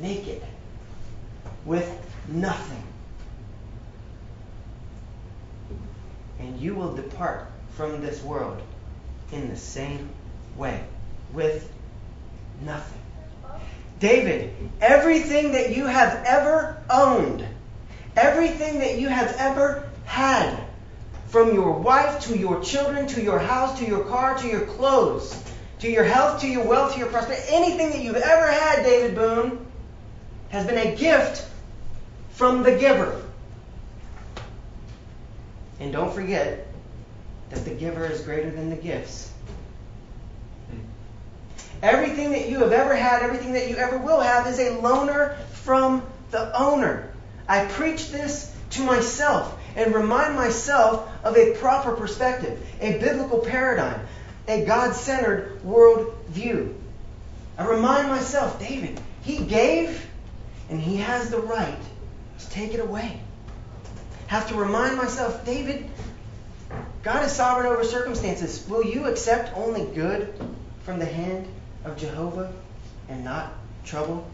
naked, 0.00 0.42
with 1.64 1.88
nothing. 2.28 2.82
And 6.40 6.58
you 6.58 6.74
will 6.74 6.94
depart 6.94 7.46
from 7.74 8.00
this 8.00 8.22
world 8.22 8.60
in 9.30 9.48
the 9.48 9.56
same 9.56 10.10
way, 10.56 10.82
with 11.32 11.70
nothing. 12.62 13.01
David, 14.02 14.52
everything 14.80 15.52
that 15.52 15.76
you 15.76 15.86
have 15.86 16.24
ever 16.26 16.82
owned, 16.90 17.46
everything 18.16 18.80
that 18.80 18.98
you 18.98 19.08
have 19.08 19.32
ever 19.38 19.88
had 20.04 20.58
from 21.28 21.54
your 21.54 21.70
wife 21.70 22.18
to 22.22 22.36
your 22.36 22.60
children 22.62 23.06
to 23.06 23.22
your 23.22 23.38
house 23.38 23.78
to 23.78 23.86
your 23.86 24.04
car 24.04 24.36
to 24.36 24.48
your 24.48 24.66
clothes 24.66 25.40
to 25.78 25.88
your 25.90 26.04
health 26.04 26.40
to 26.40 26.48
your 26.48 26.66
wealth 26.66 26.92
to 26.92 26.98
your 26.98 27.08
prosperity 27.08 27.42
anything 27.48 27.90
that 27.90 28.02
you've 28.02 28.16
ever 28.16 28.52
had 28.52 28.82
david 28.82 29.14
boone 29.14 29.64
has 30.50 30.66
been 30.66 30.76
a 30.76 30.94
gift 30.94 31.48
from 32.32 32.62
the 32.62 32.76
giver. 32.76 33.22
And 35.80 35.92
don't 35.92 36.12
forget 36.12 36.66
that 37.50 37.64
the 37.64 37.70
giver 37.70 38.04
is 38.04 38.20
greater 38.20 38.50
than 38.50 38.68
the 38.68 38.76
gifts 38.76 39.31
Everything 41.82 42.30
that 42.30 42.48
you 42.48 42.60
have 42.60 42.72
ever 42.72 42.94
had, 42.94 43.22
everything 43.22 43.54
that 43.54 43.68
you 43.68 43.76
ever 43.76 43.98
will 43.98 44.20
have, 44.20 44.46
is 44.46 44.60
a 44.60 44.76
loaner 44.76 45.36
from 45.48 46.02
the 46.30 46.56
owner. 46.56 47.10
I 47.48 47.64
preach 47.66 48.10
this 48.10 48.54
to 48.70 48.82
myself 48.82 49.58
and 49.74 49.92
remind 49.92 50.36
myself 50.36 51.10
of 51.24 51.36
a 51.36 51.54
proper 51.56 51.92
perspective, 51.96 52.64
a 52.80 52.98
biblical 52.98 53.38
paradigm, 53.38 54.00
a 54.46 54.64
God 54.64 54.94
centered 54.94 55.62
world 55.64 56.14
view. 56.28 56.78
I 57.58 57.66
remind 57.66 58.08
myself, 58.08 58.60
David, 58.60 59.00
he 59.22 59.38
gave 59.38 60.06
and 60.70 60.80
he 60.80 60.98
has 60.98 61.30
the 61.30 61.40
right 61.40 61.78
to 62.38 62.50
take 62.50 62.74
it 62.74 62.80
away. 62.80 63.20
Have 64.28 64.48
to 64.48 64.54
remind 64.54 64.96
myself, 64.96 65.44
David, 65.44 65.90
God 67.02 67.24
is 67.24 67.32
sovereign 67.32 67.66
over 67.66 67.84
circumstances. 67.84 68.66
Will 68.68 68.84
you 68.84 69.06
accept 69.06 69.54
only 69.56 69.84
good 69.94 70.32
from 70.84 70.98
the 70.98 71.04
hand 71.04 71.46
of 71.84 71.96
Jehovah 71.96 72.52
and 73.08 73.24
not 73.24 73.52
trouble 73.84 74.28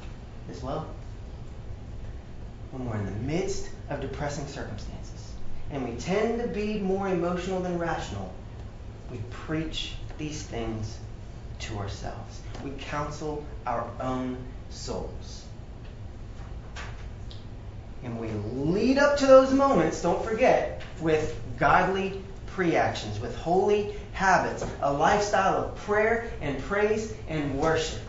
as 0.51 0.63
well? 0.63 0.87
When 2.71 2.89
we're 2.89 2.97
in 2.97 3.07
the 3.07 3.33
midst 3.33 3.71
of 3.89 4.01
depressing 4.01 4.47
circumstances 4.47 5.33
and 5.71 5.89
we 5.89 5.99
tend 5.99 6.41
to 6.43 6.49
be 6.49 6.79
more 6.79 7.09
emotional 7.09 7.61
than 7.61 7.79
rational, 7.79 8.33
we 9.11 9.19
preach 9.31 9.95
these 10.19 10.43
things 10.43 10.99
to 11.61 11.79
ourselves. 11.79 12.41
We 12.65 12.71
counsel 12.79 13.45
our 13.67 13.89
own 14.01 14.37
souls. 14.71 15.45
And 18.05 18.19
we 18.21 18.29
lead 18.29 18.99
up 18.99 19.19
to 19.19 19.27
those 19.27 19.53
moments, 19.53 20.03
don't 20.03 20.25
forget, 20.25 20.83
with 21.01 21.39
godly 21.59 22.23
preactions, 22.59 23.21
with 23.21 23.37
holy 23.37 23.95
habits, 24.15 24.67
a 24.83 24.93
lifestyle 24.93 25.63
of 25.63 25.77
prayer 25.77 26.29
and 26.41 26.61
praise 26.65 27.15
and 27.29 27.57
worship. 27.57 28.01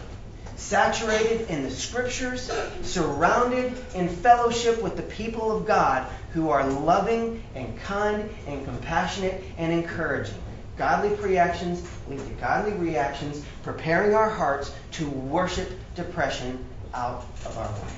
Saturated 0.55 1.47
in 1.51 1.61
the 1.61 1.69
scriptures, 1.69 2.51
surrounded 2.81 3.77
in 3.93 4.09
fellowship 4.09 4.81
with 4.81 4.97
the 4.97 5.03
people 5.03 5.55
of 5.55 5.67
God 5.67 6.07
who 6.33 6.49
are 6.49 6.67
loving 6.67 7.43
and 7.53 7.79
kind 7.81 8.27
and 8.47 8.65
compassionate 8.65 9.43
and 9.59 9.71
encouraging. 9.71 10.41
Godly 10.77 11.15
preactions 11.15 11.87
lead 12.09 12.17
to 12.17 12.33
godly 12.41 12.73
reactions, 12.73 13.45
preparing 13.61 14.15
our 14.15 14.31
hearts 14.31 14.73
to 14.93 15.07
worship 15.07 15.69
depression 15.93 16.57
out 16.95 17.23
of 17.45 17.55
our 17.55 17.71
way. 17.71 17.93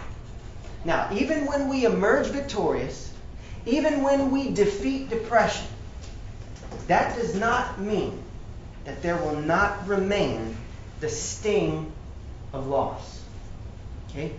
Now, 0.83 1.07
even 1.13 1.45
when 1.45 1.69
we 1.69 1.85
emerge 1.85 2.27
victorious, 2.27 3.13
even 3.65 4.03
when 4.03 4.31
we 4.31 4.51
defeat 4.51 5.09
depression, 5.09 5.67
that 6.87 7.15
does 7.15 7.35
not 7.35 7.79
mean 7.79 8.21
that 8.85 9.01
there 9.01 9.17
will 9.17 9.35
not 9.35 9.87
remain 9.87 10.55
the 10.99 11.09
sting 11.09 11.91
of 12.53 12.67
loss. 12.67 13.23
Okay? 14.09 14.33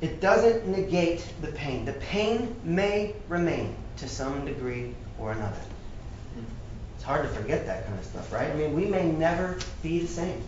It 0.00 0.20
doesn't 0.20 0.66
negate 0.66 1.24
the 1.42 1.48
pain. 1.48 1.84
The 1.84 1.92
pain 1.92 2.56
may 2.64 3.14
remain 3.28 3.76
to 3.98 4.08
some 4.08 4.44
degree 4.46 4.94
or 5.18 5.32
another. 5.32 5.60
It's 6.94 7.04
hard 7.04 7.22
to 7.22 7.34
forget 7.34 7.66
that 7.66 7.86
kind 7.86 7.98
of 7.98 8.04
stuff, 8.04 8.32
right? 8.32 8.50
I 8.50 8.54
mean, 8.54 8.74
we 8.74 8.86
may 8.86 9.10
never 9.10 9.58
be 9.82 10.00
the 10.00 10.06
same. 10.06 10.42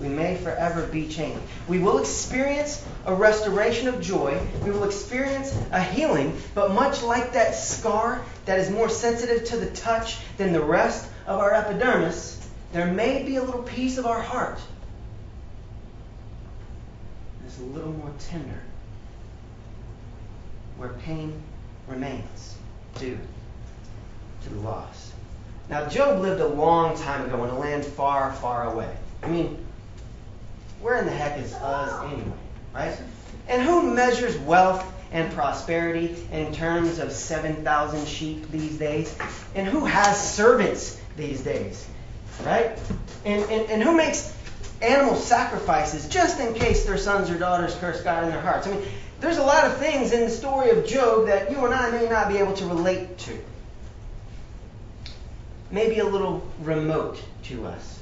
We 0.00 0.08
may 0.08 0.36
forever 0.36 0.86
be 0.86 1.06
changed. 1.08 1.40
We 1.68 1.78
will 1.78 1.98
experience 1.98 2.84
a 3.04 3.14
restoration 3.14 3.88
of 3.88 4.00
joy. 4.00 4.40
We 4.64 4.70
will 4.70 4.84
experience 4.84 5.56
a 5.70 5.82
healing, 5.82 6.36
but 6.54 6.72
much 6.72 7.02
like 7.02 7.32
that 7.34 7.54
scar 7.54 8.22
that 8.46 8.58
is 8.58 8.70
more 8.70 8.88
sensitive 8.88 9.44
to 9.46 9.56
the 9.56 9.70
touch 9.70 10.18
than 10.38 10.52
the 10.52 10.62
rest 10.62 11.08
of 11.26 11.38
our 11.38 11.54
epidermis, 11.54 12.38
there 12.72 12.86
may 12.86 13.22
be 13.22 13.36
a 13.36 13.42
little 13.42 13.62
piece 13.62 13.98
of 13.98 14.06
our 14.06 14.20
heart 14.20 14.58
that's 17.42 17.58
a 17.58 17.64
little 17.64 17.92
more 17.92 18.12
tender, 18.18 18.62
where 20.78 20.90
pain 21.04 21.40
remains 21.86 22.56
due 22.98 23.18
to 24.42 24.48
the 24.48 24.60
loss. 24.60 25.12
Now, 25.68 25.86
Job 25.88 26.20
lived 26.20 26.40
a 26.40 26.46
long 26.46 26.96
time 26.96 27.26
ago 27.26 27.44
in 27.44 27.50
a 27.50 27.58
land 27.58 27.84
far, 27.84 28.32
far 28.32 28.72
away. 28.72 28.94
I 29.22 29.28
mean, 29.28 29.61
where 30.82 30.98
in 30.98 31.06
the 31.06 31.12
heck 31.12 31.38
is 31.38 31.52
Uz 31.52 32.12
anyway, 32.12 32.32
right? 32.74 32.98
And 33.48 33.62
who 33.62 33.94
measures 33.94 34.36
wealth 34.38 34.84
and 35.12 35.32
prosperity 35.32 36.16
in 36.32 36.52
terms 36.52 36.98
of 36.98 37.12
7,000 37.12 38.06
sheep 38.06 38.50
these 38.50 38.78
days? 38.78 39.16
And 39.54 39.66
who 39.66 39.84
has 39.84 40.34
servants 40.34 41.00
these 41.16 41.42
days, 41.42 41.86
right? 42.44 42.78
And, 43.24 43.42
and, 43.50 43.70
and 43.70 43.82
who 43.82 43.96
makes 43.96 44.36
animal 44.80 45.14
sacrifices 45.14 46.08
just 46.08 46.40
in 46.40 46.54
case 46.54 46.84
their 46.84 46.98
sons 46.98 47.30
or 47.30 47.38
daughters 47.38 47.74
curse 47.76 48.00
God 48.02 48.24
in 48.24 48.30
their 48.30 48.40
hearts? 48.40 48.66
I 48.66 48.72
mean, 48.72 48.82
there's 49.20 49.38
a 49.38 49.44
lot 49.44 49.66
of 49.66 49.76
things 49.76 50.12
in 50.12 50.20
the 50.20 50.30
story 50.30 50.70
of 50.70 50.86
Job 50.86 51.26
that 51.26 51.50
you 51.52 51.64
and 51.64 51.72
I 51.72 51.90
may 51.92 52.08
not 52.08 52.28
be 52.28 52.38
able 52.38 52.54
to 52.54 52.66
relate 52.66 53.18
to. 53.18 53.38
Maybe 55.70 56.00
a 56.00 56.04
little 56.04 56.46
remote 56.60 57.22
to 57.44 57.66
us. 57.66 58.00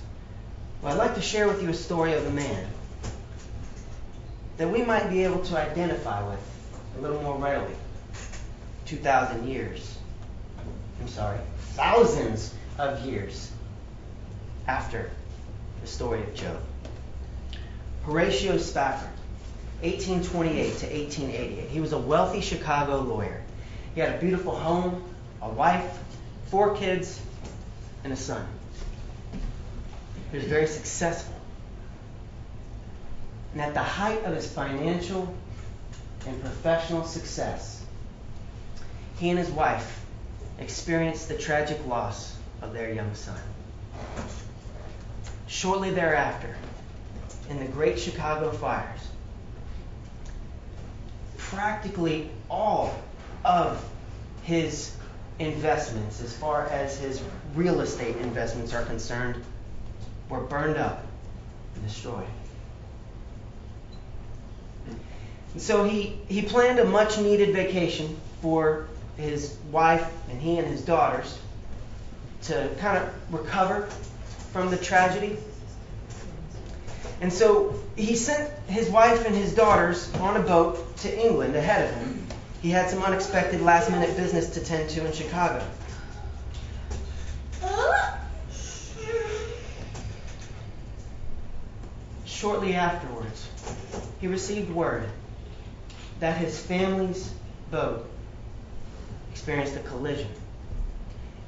Well, 0.81 0.93
I'd 0.93 0.99
like 0.99 1.16
to 1.16 1.20
share 1.20 1.47
with 1.47 1.62
you 1.62 1.68
a 1.68 1.74
story 1.74 2.14
of 2.14 2.26
a 2.26 2.31
man 2.31 2.66
that 4.61 4.69
we 4.69 4.83
might 4.83 5.09
be 5.09 5.25
able 5.25 5.43
to 5.43 5.59
identify 5.59 6.23
with 6.29 6.39
a 6.99 7.01
little 7.01 7.23
more 7.23 7.39
readily. 7.39 7.73
2,000 8.85 9.49
years. 9.49 9.97
I'm 11.01 11.09
sorry, 11.09 11.39
thousands 11.71 12.53
of 12.77 13.03
years 13.07 13.51
after 14.69 15.11
the 15.81 15.87
story 15.87 16.23
of 16.23 16.35
Job. 16.35 16.61
Horatio 18.05 18.59
Spafford, 18.59 19.09
1828 19.81 20.53
to 20.53 20.87
1888. 20.89 21.69
He 21.71 21.81
was 21.81 21.95
a 21.95 21.99
wealthy 21.99 22.43
Chicago 22.43 23.01
lawyer. 23.01 23.41
He 23.95 24.03
had 24.03 24.15
a 24.15 24.19
beautiful 24.19 24.55
home, 24.55 25.03
a 25.41 25.49
wife, 25.49 25.99
four 26.49 26.77
kids, 26.77 27.19
and 28.05 28.13
a 28.13 28.17
son. 28.17 28.47
He 30.31 30.37
was 30.37 30.45
very 30.45 30.67
successful. 30.67 31.39
And 33.53 33.61
at 33.61 33.75
the 33.75 33.83
height 33.83 34.25
of 34.25 34.35
his 34.35 34.51
financial 34.51 35.35
and 36.27 36.41
professional 36.41 37.05
success, 37.05 37.83
he 39.19 39.31
and 39.31 39.39
his 39.39 39.51
wife 39.51 40.05
experienced 40.59 41.29
the 41.29 41.37
tragic 41.37 41.85
loss 41.87 42.37
of 42.63 42.73
their 42.73 42.93
young 42.93 43.15
son. 43.15 43.41
Shortly 45.47 45.91
thereafter, 45.91 46.55
in 47.49 47.59
the 47.59 47.67
Great 47.67 47.99
Chicago 47.99 48.53
Fires, 48.53 49.01
practically 51.37 52.31
all 52.49 52.95
of 53.45 53.85
his 54.43 54.95
investments, 55.41 56.23
as 56.23 56.37
far 56.37 56.67
as 56.67 56.99
his 56.99 57.21
real 57.55 57.81
estate 57.81 58.17
investments 58.19 58.73
are 58.73 58.85
concerned, 58.85 59.43
were 60.29 60.41
burned 60.41 60.77
up 60.77 61.05
and 61.75 61.85
destroyed. 61.85 62.29
And 65.53 65.61
so 65.61 65.85
he, 65.85 66.19
he 66.29 66.43
planned 66.43 66.79
a 66.79 66.85
much 66.85 67.19
needed 67.19 67.55
vacation 67.55 68.21
for 68.41 68.89
his 69.17 69.57
wife 69.71 70.11
and 70.31 70.41
he 70.41 70.59
and 70.59 70.67
his 70.67 70.83
daughters 70.83 71.39
to 72.43 72.71
kind 72.79 72.99
of 72.99 73.13
recover 73.33 73.89
from 74.53 74.71
the 74.71 74.77
tragedy. 74.77 75.37
And 77.21 77.33
so 77.33 77.75
he 77.97 78.17
sent 78.17 78.51
his 78.69 78.89
wife 78.89 79.27
and 79.27 79.35
his 79.35 79.55
daughters 79.55 80.13
on 80.15 80.37
a 80.37 80.41
boat 80.41 80.97
to 80.99 81.27
England 81.27 81.57
ahead 81.57 81.91
of 81.91 81.97
him. 81.97 82.27
He 82.63 82.71
had 82.71 82.89
some 82.89 83.03
unexpected 83.03 83.61
last 83.61 83.91
minute 83.91 84.17
business 84.17 84.51
to 84.51 84.61
tend 84.61 84.89
to 84.91 85.07
in 85.07 85.13
Chicago. 85.13 85.65
Shortly 92.25 92.75
afterwards, 92.75 93.49
he 94.19 94.27
received 94.27 94.71
word 94.71 95.07
that 96.21 96.37
his 96.37 96.61
family's 96.61 97.33
boat 97.71 98.09
experienced 99.33 99.75
a 99.77 99.81
collision 99.81 100.29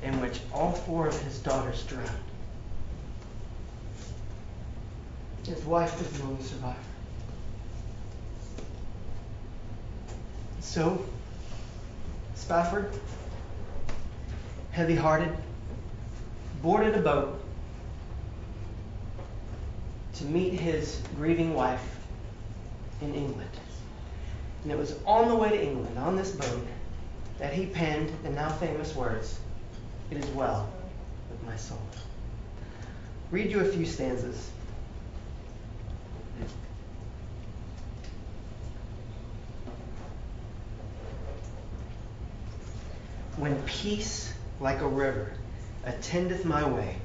in 0.03 0.21
which 0.21 0.41
all 0.53 0.73
four 0.73 1.07
of 1.07 1.23
his 1.23 1.39
daughters 1.39 1.85
drowned. 1.85 2.11
His 5.47 5.63
wife 5.65 5.99
was 5.99 6.11
the 6.11 6.25
only 6.25 6.43
survivor. 6.43 6.77
So, 10.61 11.05
Spafford, 12.35 12.95
heavy 14.71 14.95
hearted, 14.95 15.37
boarded 16.63 16.95
a 16.95 17.03
boat 17.03 17.39
to 20.15 20.25
meet 20.25 20.55
his 20.55 21.03
grieving 21.17 21.53
wife 21.53 21.99
in 23.01 23.15
England. 23.15 23.51
And 24.63 24.71
it 24.71 24.79
was 24.79 24.95
on 25.07 25.29
the 25.29 25.35
way 25.35 25.51
to 25.51 25.63
England, 25.63 25.99
on 25.99 26.17
this 26.17 26.33
boat, 26.33 26.67
that 27.39 27.53
he 27.53 27.67
penned 27.67 28.13
the 28.23 28.31
now 28.31 28.49
famous 28.49 28.95
words, 28.95 29.39
It 30.11 30.19
is 30.19 30.27
well 30.31 30.73
with 31.31 31.43
my 31.45 31.57
soul. 31.57 31.81
Read 33.31 33.51
you 33.51 33.61
a 33.61 33.65
few 33.65 33.85
stanzas. 33.87 34.51
When 43.37 43.61
peace 43.63 44.33
like 44.61 44.83
a 44.83 44.87
river 44.87 45.33
attendeth 45.85 46.45
my 46.45 46.69
way, 46.69 46.97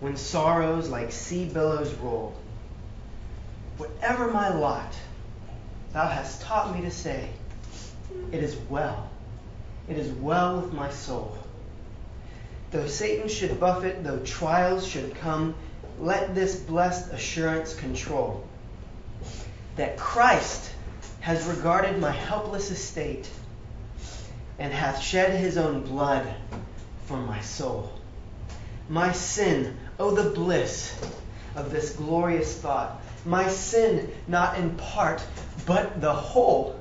when 0.00 0.16
sorrows 0.16 0.88
like 0.88 1.12
sea 1.12 1.44
billows 1.44 1.92
roll, 1.94 2.34
whatever 3.76 4.30
my 4.30 4.54
lot, 4.54 4.94
thou 5.92 6.06
hast 6.06 6.42
taught 6.42 6.74
me 6.74 6.82
to 6.82 6.90
say, 6.90 7.28
It 8.30 8.42
is 8.42 8.56
well, 8.68 9.10
it 9.88 9.96
is 9.98 10.10
well 10.12 10.60
with 10.60 10.72
my 10.72 10.90
soul. 10.90 11.36
Though 12.70 12.86
Satan 12.86 13.28
should 13.28 13.60
buffet, 13.60 14.02
though 14.02 14.20
trials 14.20 14.86
should 14.86 15.14
come 15.16 15.54
let 16.00 16.34
this 16.34 16.56
blessed 16.56 17.12
assurance 17.12 17.74
control 17.74 18.44
that 19.76 19.96
Christ 19.96 20.70
has 21.20 21.44
regarded 21.46 21.98
my 22.00 22.10
helpless 22.10 22.70
estate 22.70 23.28
and 24.58 24.72
hath 24.72 25.00
shed 25.00 25.38
his 25.38 25.56
own 25.56 25.82
blood 25.82 26.26
for 27.06 27.16
my 27.16 27.40
soul. 27.40 27.92
My 28.88 29.12
sin, 29.12 29.76
oh, 29.98 30.10
the 30.14 30.30
bliss 30.30 30.94
of 31.54 31.70
this 31.70 31.94
glorious 31.94 32.56
thought. 32.58 33.00
My 33.24 33.48
sin, 33.48 34.10
not 34.26 34.58
in 34.58 34.70
part, 34.76 35.24
but 35.66 36.00
the 36.00 36.12
whole, 36.12 36.78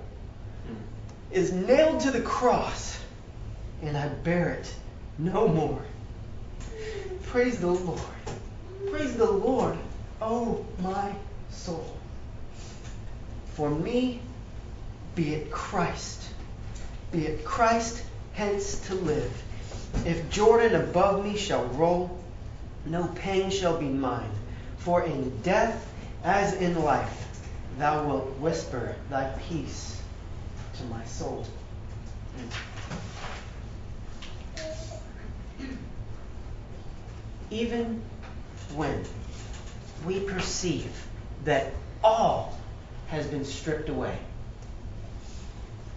is 1.31 1.51
nailed 1.51 2.01
to 2.01 2.11
the 2.11 2.21
cross, 2.21 2.99
and 3.81 3.95
I 3.95 4.07
bear 4.07 4.53
it 4.53 4.73
no 5.17 5.47
more. 5.47 5.81
Praise 7.27 7.59
the 7.59 7.67
Lord. 7.67 8.01
Praise 8.89 9.15
the 9.15 9.29
Lord, 9.29 9.77
oh 10.21 10.65
my 10.79 11.13
soul. 11.49 11.95
For 13.53 13.69
me, 13.69 14.21
be 15.15 15.35
it 15.35 15.51
Christ, 15.51 16.23
be 17.11 17.27
it 17.27 17.45
Christ 17.45 18.03
hence 18.33 18.79
to 18.87 18.95
live. 18.95 19.43
If 20.05 20.29
Jordan 20.29 20.75
above 20.75 21.23
me 21.23 21.37
shall 21.37 21.65
roll, 21.65 22.19
no 22.85 23.07
pain 23.15 23.51
shall 23.51 23.77
be 23.77 23.85
mine. 23.85 24.31
For 24.77 25.03
in 25.03 25.41
death 25.41 25.90
as 26.23 26.53
in 26.53 26.81
life, 26.81 27.27
thou 27.77 28.05
wilt 28.05 28.37
whisper 28.39 28.95
thy 29.09 29.31
peace 29.49 30.01
to 30.77 30.83
my 30.85 31.03
soul. 31.05 31.45
Even 37.49 38.01
when 38.75 39.03
we 40.05 40.21
perceive 40.21 40.89
that 41.43 41.73
all 42.03 42.57
has 43.07 43.27
been 43.27 43.43
stripped 43.43 43.89
away, 43.89 44.17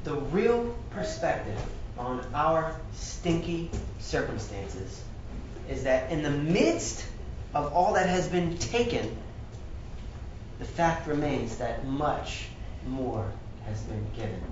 the 0.02 0.14
real 0.14 0.74
perspective 0.90 1.58
on 1.96 2.24
our 2.34 2.74
stinky 2.92 3.70
circumstances 4.00 5.02
is 5.68 5.84
that 5.84 6.10
in 6.10 6.22
the 6.22 6.30
midst 6.30 7.04
of 7.54 7.72
all 7.72 7.94
that 7.94 8.08
has 8.08 8.28
been 8.28 8.58
taken, 8.58 9.16
the 10.58 10.64
fact 10.64 11.06
remains 11.08 11.56
that 11.58 11.86
much 11.86 12.46
more 12.86 13.30
has 13.66 13.80
been 13.82 14.06
given. 14.16 14.42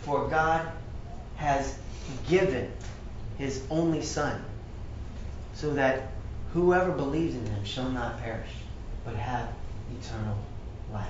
For 0.00 0.28
God 0.28 0.70
has 1.36 1.76
given 2.28 2.70
his 3.38 3.62
only 3.70 4.02
Son 4.02 4.44
so 5.54 5.74
that 5.74 6.08
whoever 6.52 6.92
believes 6.92 7.34
in 7.34 7.46
him 7.46 7.64
shall 7.64 7.88
not 7.88 8.20
perish, 8.20 8.50
but 9.04 9.14
have 9.16 9.48
eternal 10.00 10.36
life. 10.92 11.08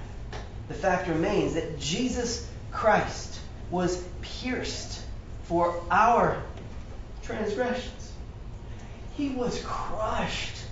The 0.69 0.75
fact 0.75 1.09
remains 1.09 1.55
that 1.55 1.79
Jesus 1.79 2.49
Christ 2.71 3.39
was 3.71 4.03
pierced 4.23 5.01
for 5.45 5.83
our 5.91 6.43
transgressions. 7.23 8.13
He 9.17 9.31
was 9.31 9.63
crushed 9.63 10.64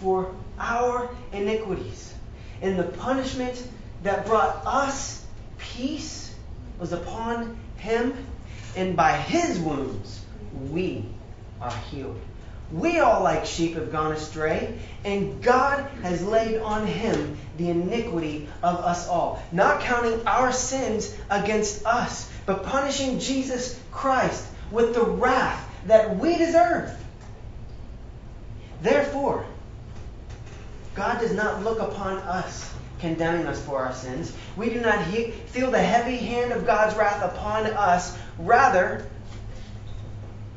for 0.00 0.34
our 0.58 1.10
iniquities. 1.32 2.14
And 2.62 2.78
the 2.78 2.84
punishment 2.84 3.66
that 4.02 4.26
brought 4.26 4.62
us 4.66 5.24
peace 5.58 6.34
was 6.78 6.92
upon 6.92 7.58
him, 7.76 8.14
and 8.76 8.96
by 8.96 9.16
his 9.16 9.58
wounds 9.58 10.20
we 10.70 11.04
are 11.60 11.74
healed. 11.90 12.20
We 12.72 12.98
all, 12.98 13.22
like 13.22 13.46
sheep, 13.46 13.74
have 13.74 13.92
gone 13.92 14.12
astray, 14.12 14.78
and 15.04 15.40
God 15.42 15.88
has 16.02 16.22
laid 16.22 16.60
on 16.60 16.86
him 16.86 17.38
the 17.58 17.70
iniquity 17.70 18.48
of 18.62 18.76
us 18.78 19.06
all, 19.06 19.40
not 19.52 19.80
counting 19.80 20.26
our 20.26 20.52
sins 20.52 21.16
against 21.30 21.86
us, 21.86 22.30
but 22.44 22.64
punishing 22.64 23.20
Jesus 23.20 23.80
Christ 23.92 24.46
with 24.72 24.94
the 24.94 25.04
wrath 25.04 25.64
that 25.86 26.16
we 26.16 26.36
deserve. 26.36 26.90
Therefore, 28.82 29.46
God 30.96 31.20
does 31.20 31.32
not 31.32 31.62
look 31.62 31.78
upon 31.78 32.16
us 32.18 32.72
condemning 32.98 33.46
us 33.46 33.60
for 33.60 33.78
our 33.78 33.92
sins. 33.92 34.32
We 34.56 34.70
do 34.70 34.80
not 34.80 35.04
he- 35.04 35.30
feel 35.30 35.70
the 35.70 35.78
heavy 35.78 36.16
hand 36.16 36.52
of 36.52 36.66
God's 36.66 36.96
wrath 36.96 37.22
upon 37.22 37.66
us. 37.66 38.16
Rather, 38.38 39.06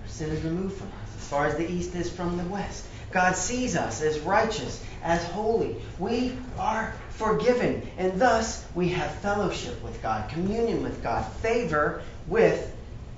our 0.01 0.07
sin 0.07 0.29
is 0.29 0.41
removed 0.43 0.77
from 0.77 0.87
us 0.87 1.15
as 1.17 1.27
far 1.27 1.45
as 1.45 1.55
the 1.55 1.69
east 1.69 1.93
is 1.95 2.09
from 2.09 2.37
the 2.37 2.43
west. 2.45 2.85
God 3.11 3.35
sees 3.35 3.75
us 3.75 4.01
as 4.01 4.19
righteous, 4.19 4.81
as 5.03 5.23
holy. 5.25 5.75
We 5.97 6.37
are 6.57 6.93
forgiven, 7.09 7.89
and 7.97 8.19
thus 8.19 8.65
we 8.75 8.89
have 8.89 9.11
fellowship 9.15 9.83
with 9.83 10.01
God, 10.01 10.29
communion 10.29 10.83
with 10.83 11.03
God, 11.03 11.25
favor 11.41 12.01
with 12.27 12.73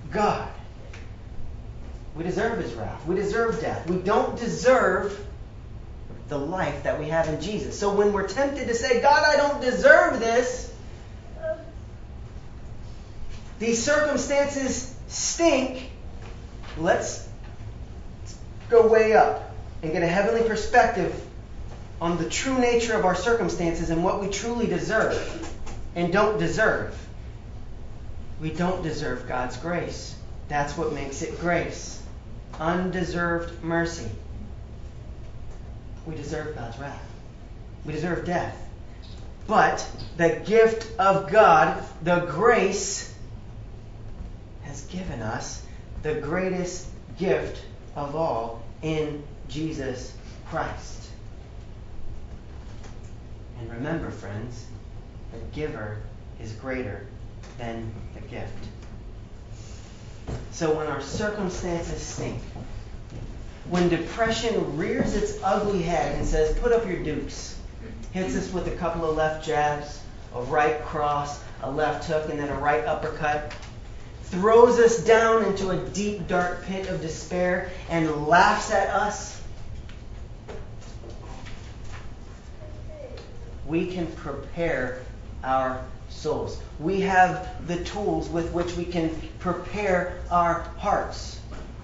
God. 0.10 0.50
We 2.16 2.24
deserve 2.24 2.58
his 2.60 2.74
wrath. 2.74 3.06
We 3.06 3.16
deserve 3.16 3.62
death. 3.62 3.88
We 3.88 3.98
don't 3.98 4.38
deserve 4.38 5.28
the 6.32 6.38
life 6.38 6.84
that 6.84 6.98
we 6.98 7.10
have 7.10 7.28
in 7.28 7.42
Jesus. 7.42 7.78
So 7.78 7.94
when 7.94 8.14
we're 8.14 8.26
tempted 8.26 8.70
to 8.70 8.74
say, 8.74 9.02
God, 9.02 9.22
I 9.28 9.36
don't 9.36 9.60
deserve 9.60 10.22
this, 10.22 10.74
these 13.60 13.84
circumstances 13.84 14.96
stink, 15.10 15.92
let's 16.78 17.28
go 18.70 18.88
way 18.88 19.12
up 19.12 19.54
and 19.84 19.92
get 19.92 20.04
a 20.04 20.08
heavenly 20.08 20.48
perspective 20.48 21.14
on 22.00 22.18
the 22.18 22.30
true 22.30 22.58
nature 22.58 22.96
of 22.96 23.04
our 23.04 23.14
circumstances 23.14 23.90
and 23.90 24.02
what 24.02 24.22
we 24.22 24.30
truly 24.30 24.68
deserve 24.68 25.54
and 25.96 26.14
don't 26.14 26.40
deserve. 26.40 26.98
We 28.40 28.52
don't 28.52 28.82
deserve 28.82 29.28
God's 29.28 29.58
grace. 29.58 30.16
That's 30.48 30.78
what 30.78 30.94
makes 30.94 31.24
it 31.24 31.42
grace. 31.42 32.02
Undeserved 32.58 33.62
mercy. 33.62 34.10
We 36.06 36.16
deserve 36.16 36.56
God's 36.56 36.78
wrath. 36.80 37.06
We 37.86 37.94
deserve 37.94 38.26
death. 38.26 38.58
But 39.48 39.86
the 40.18 40.42
gift 40.46 40.88
of 41.00 41.30
God, 41.32 41.84
the 42.04 42.22
grace, 42.22 43.14
has 44.64 44.82
given 44.86 45.22
us 45.22 45.64
the 46.04 46.16
greatest 46.16 46.88
gift 47.18 47.64
of 47.96 48.16
all 48.16 48.64
in 48.82 49.24
Jesus 49.50 50.14
Christ. 50.48 51.10
And 53.60 53.72
remember, 53.72 54.10
friends, 54.10 54.66
the 55.32 55.40
giver 55.54 55.98
is 56.42 56.54
greater 56.54 57.06
than 57.58 57.92
the 58.16 58.22
gift. 58.22 58.66
So 60.52 60.76
when 60.76 60.88
our 60.88 61.02
circumstances 61.02 62.02
stink, 62.02 62.42
when 63.72 63.88
depression 63.88 64.76
rears 64.76 65.16
its 65.16 65.42
ugly 65.42 65.82
head 65.82 66.14
and 66.18 66.28
says, 66.28 66.60
put 66.60 66.74
up 66.74 66.86
your 66.86 67.02
dukes, 67.02 67.58
hits 68.12 68.36
us 68.36 68.52
with 68.52 68.68
a 68.68 68.76
couple 68.76 69.10
of 69.10 69.16
left 69.16 69.46
jabs, 69.46 70.02
a 70.36 70.42
right 70.44 70.84
cross, 70.84 71.42
a 71.64 71.72
left 71.72 72.04
hook, 72.04 72.30
and 72.30 72.38
then 72.38 72.50
a 72.50 72.60
right 72.60 72.84
uppercut, 72.84 73.54
throws 74.24 74.78
us 74.78 75.02
down 75.06 75.46
into 75.46 75.70
a 75.70 75.78
deep, 75.92 76.28
dark 76.28 76.66
pit 76.66 76.90
of 76.90 77.00
despair, 77.00 77.72
and 77.90 78.28
laughs 78.28 78.72
at 78.72 78.90
us, 78.90 79.42
we 83.66 83.88
can 83.88 84.06
prepare 84.08 85.02
our 85.46 85.82
souls. 86.10 86.62
We 86.78 87.00
have 87.02 87.66
the 87.68 87.82
tools 87.86 88.28
with 88.28 88.52
which 88.52 88.76
we 88.76 88.84
can 88.84 89.16
prepare 89.40 90.20
our 90.30 90.64
hearts 90.78 91.41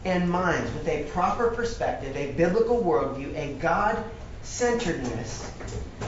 and 0.07 0.29
minds 0.29 0.71
with 0.73 0.87
a 0.87 1.03
proper 1.11 1.49
perspective, 1.51 2.15
a 2.15 2.31
biblical 2.31 2.81
worldview, 2.81 3.35
a 3.35 3.53
God 3.55 4.01
centeredness, 4.41 5.51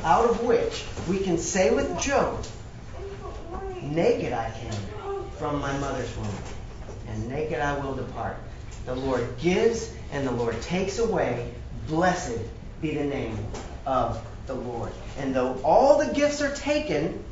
out 0.04 0.30
of 0.30 0.41
which 0.43 0.86
we 1.10 1.20
can 1.20 1.38
say 1.38 1.74
with 1.74 2.00
Job, 2.00 2.45
Naked 3.82 4.34
I 4.34 4.52
came 4.52 5.26
from 5.38 5.60
my 5.60 5.78
mother's 5.80 6.16
womb, 6.16 6.28
and 7.08 7.30
naked 7.30 7.60
I 7.60 7.78
will 7.80 7.95
depart. 7.95 8.38
The 8.86 8.95
Lord 8.95 9.38
gives 9.39 9.93
and 10.12 10.26
the 10.26 10.32
Lord 10.32 10.62
takes 10.62 11.00
away. 11.00 11.54
Blessed 11.88 12.39
be 12.82 12.95
the 12.95 13.04
name 13.04 13.38
of 13.86 14.26
the 14.47 14.54
Lord. 14.54 14.91
And 15.18 15.36
though 15.36 15.60
all 15.64 15.97
the 15.97 16.14
gifts 16.14 16.41
are 16.41 16.54
taken, 16.54 17.24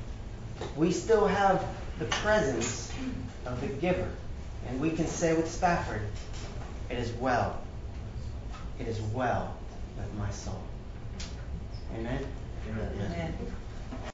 we 0.75 0.91
still 0.91 1.27
have 1.27 1.65
the 1.99 2.05
presence 2.05 2.91
of 3.45 3.61
the 3.61 3.67
giver. 3.67 4.09
And 4.67 4.81
we 4.81 4.91
can 4.91 5.07
say 5.07 5.33
with 5.33 5.49
Spafford, 5.49 6.01
it 6.89 6.97
is 6.97 7.11
well. 7.13 7.59
It 8.79 8.87
is 8.87 8.99
well 9.13 9.55
with 9.97 10.13
my 10.15 10.29
soul. 10.29 10.61
Amen? 11.95 12.25
Amen. 12.69 12.91
Amen. 12.95 13.33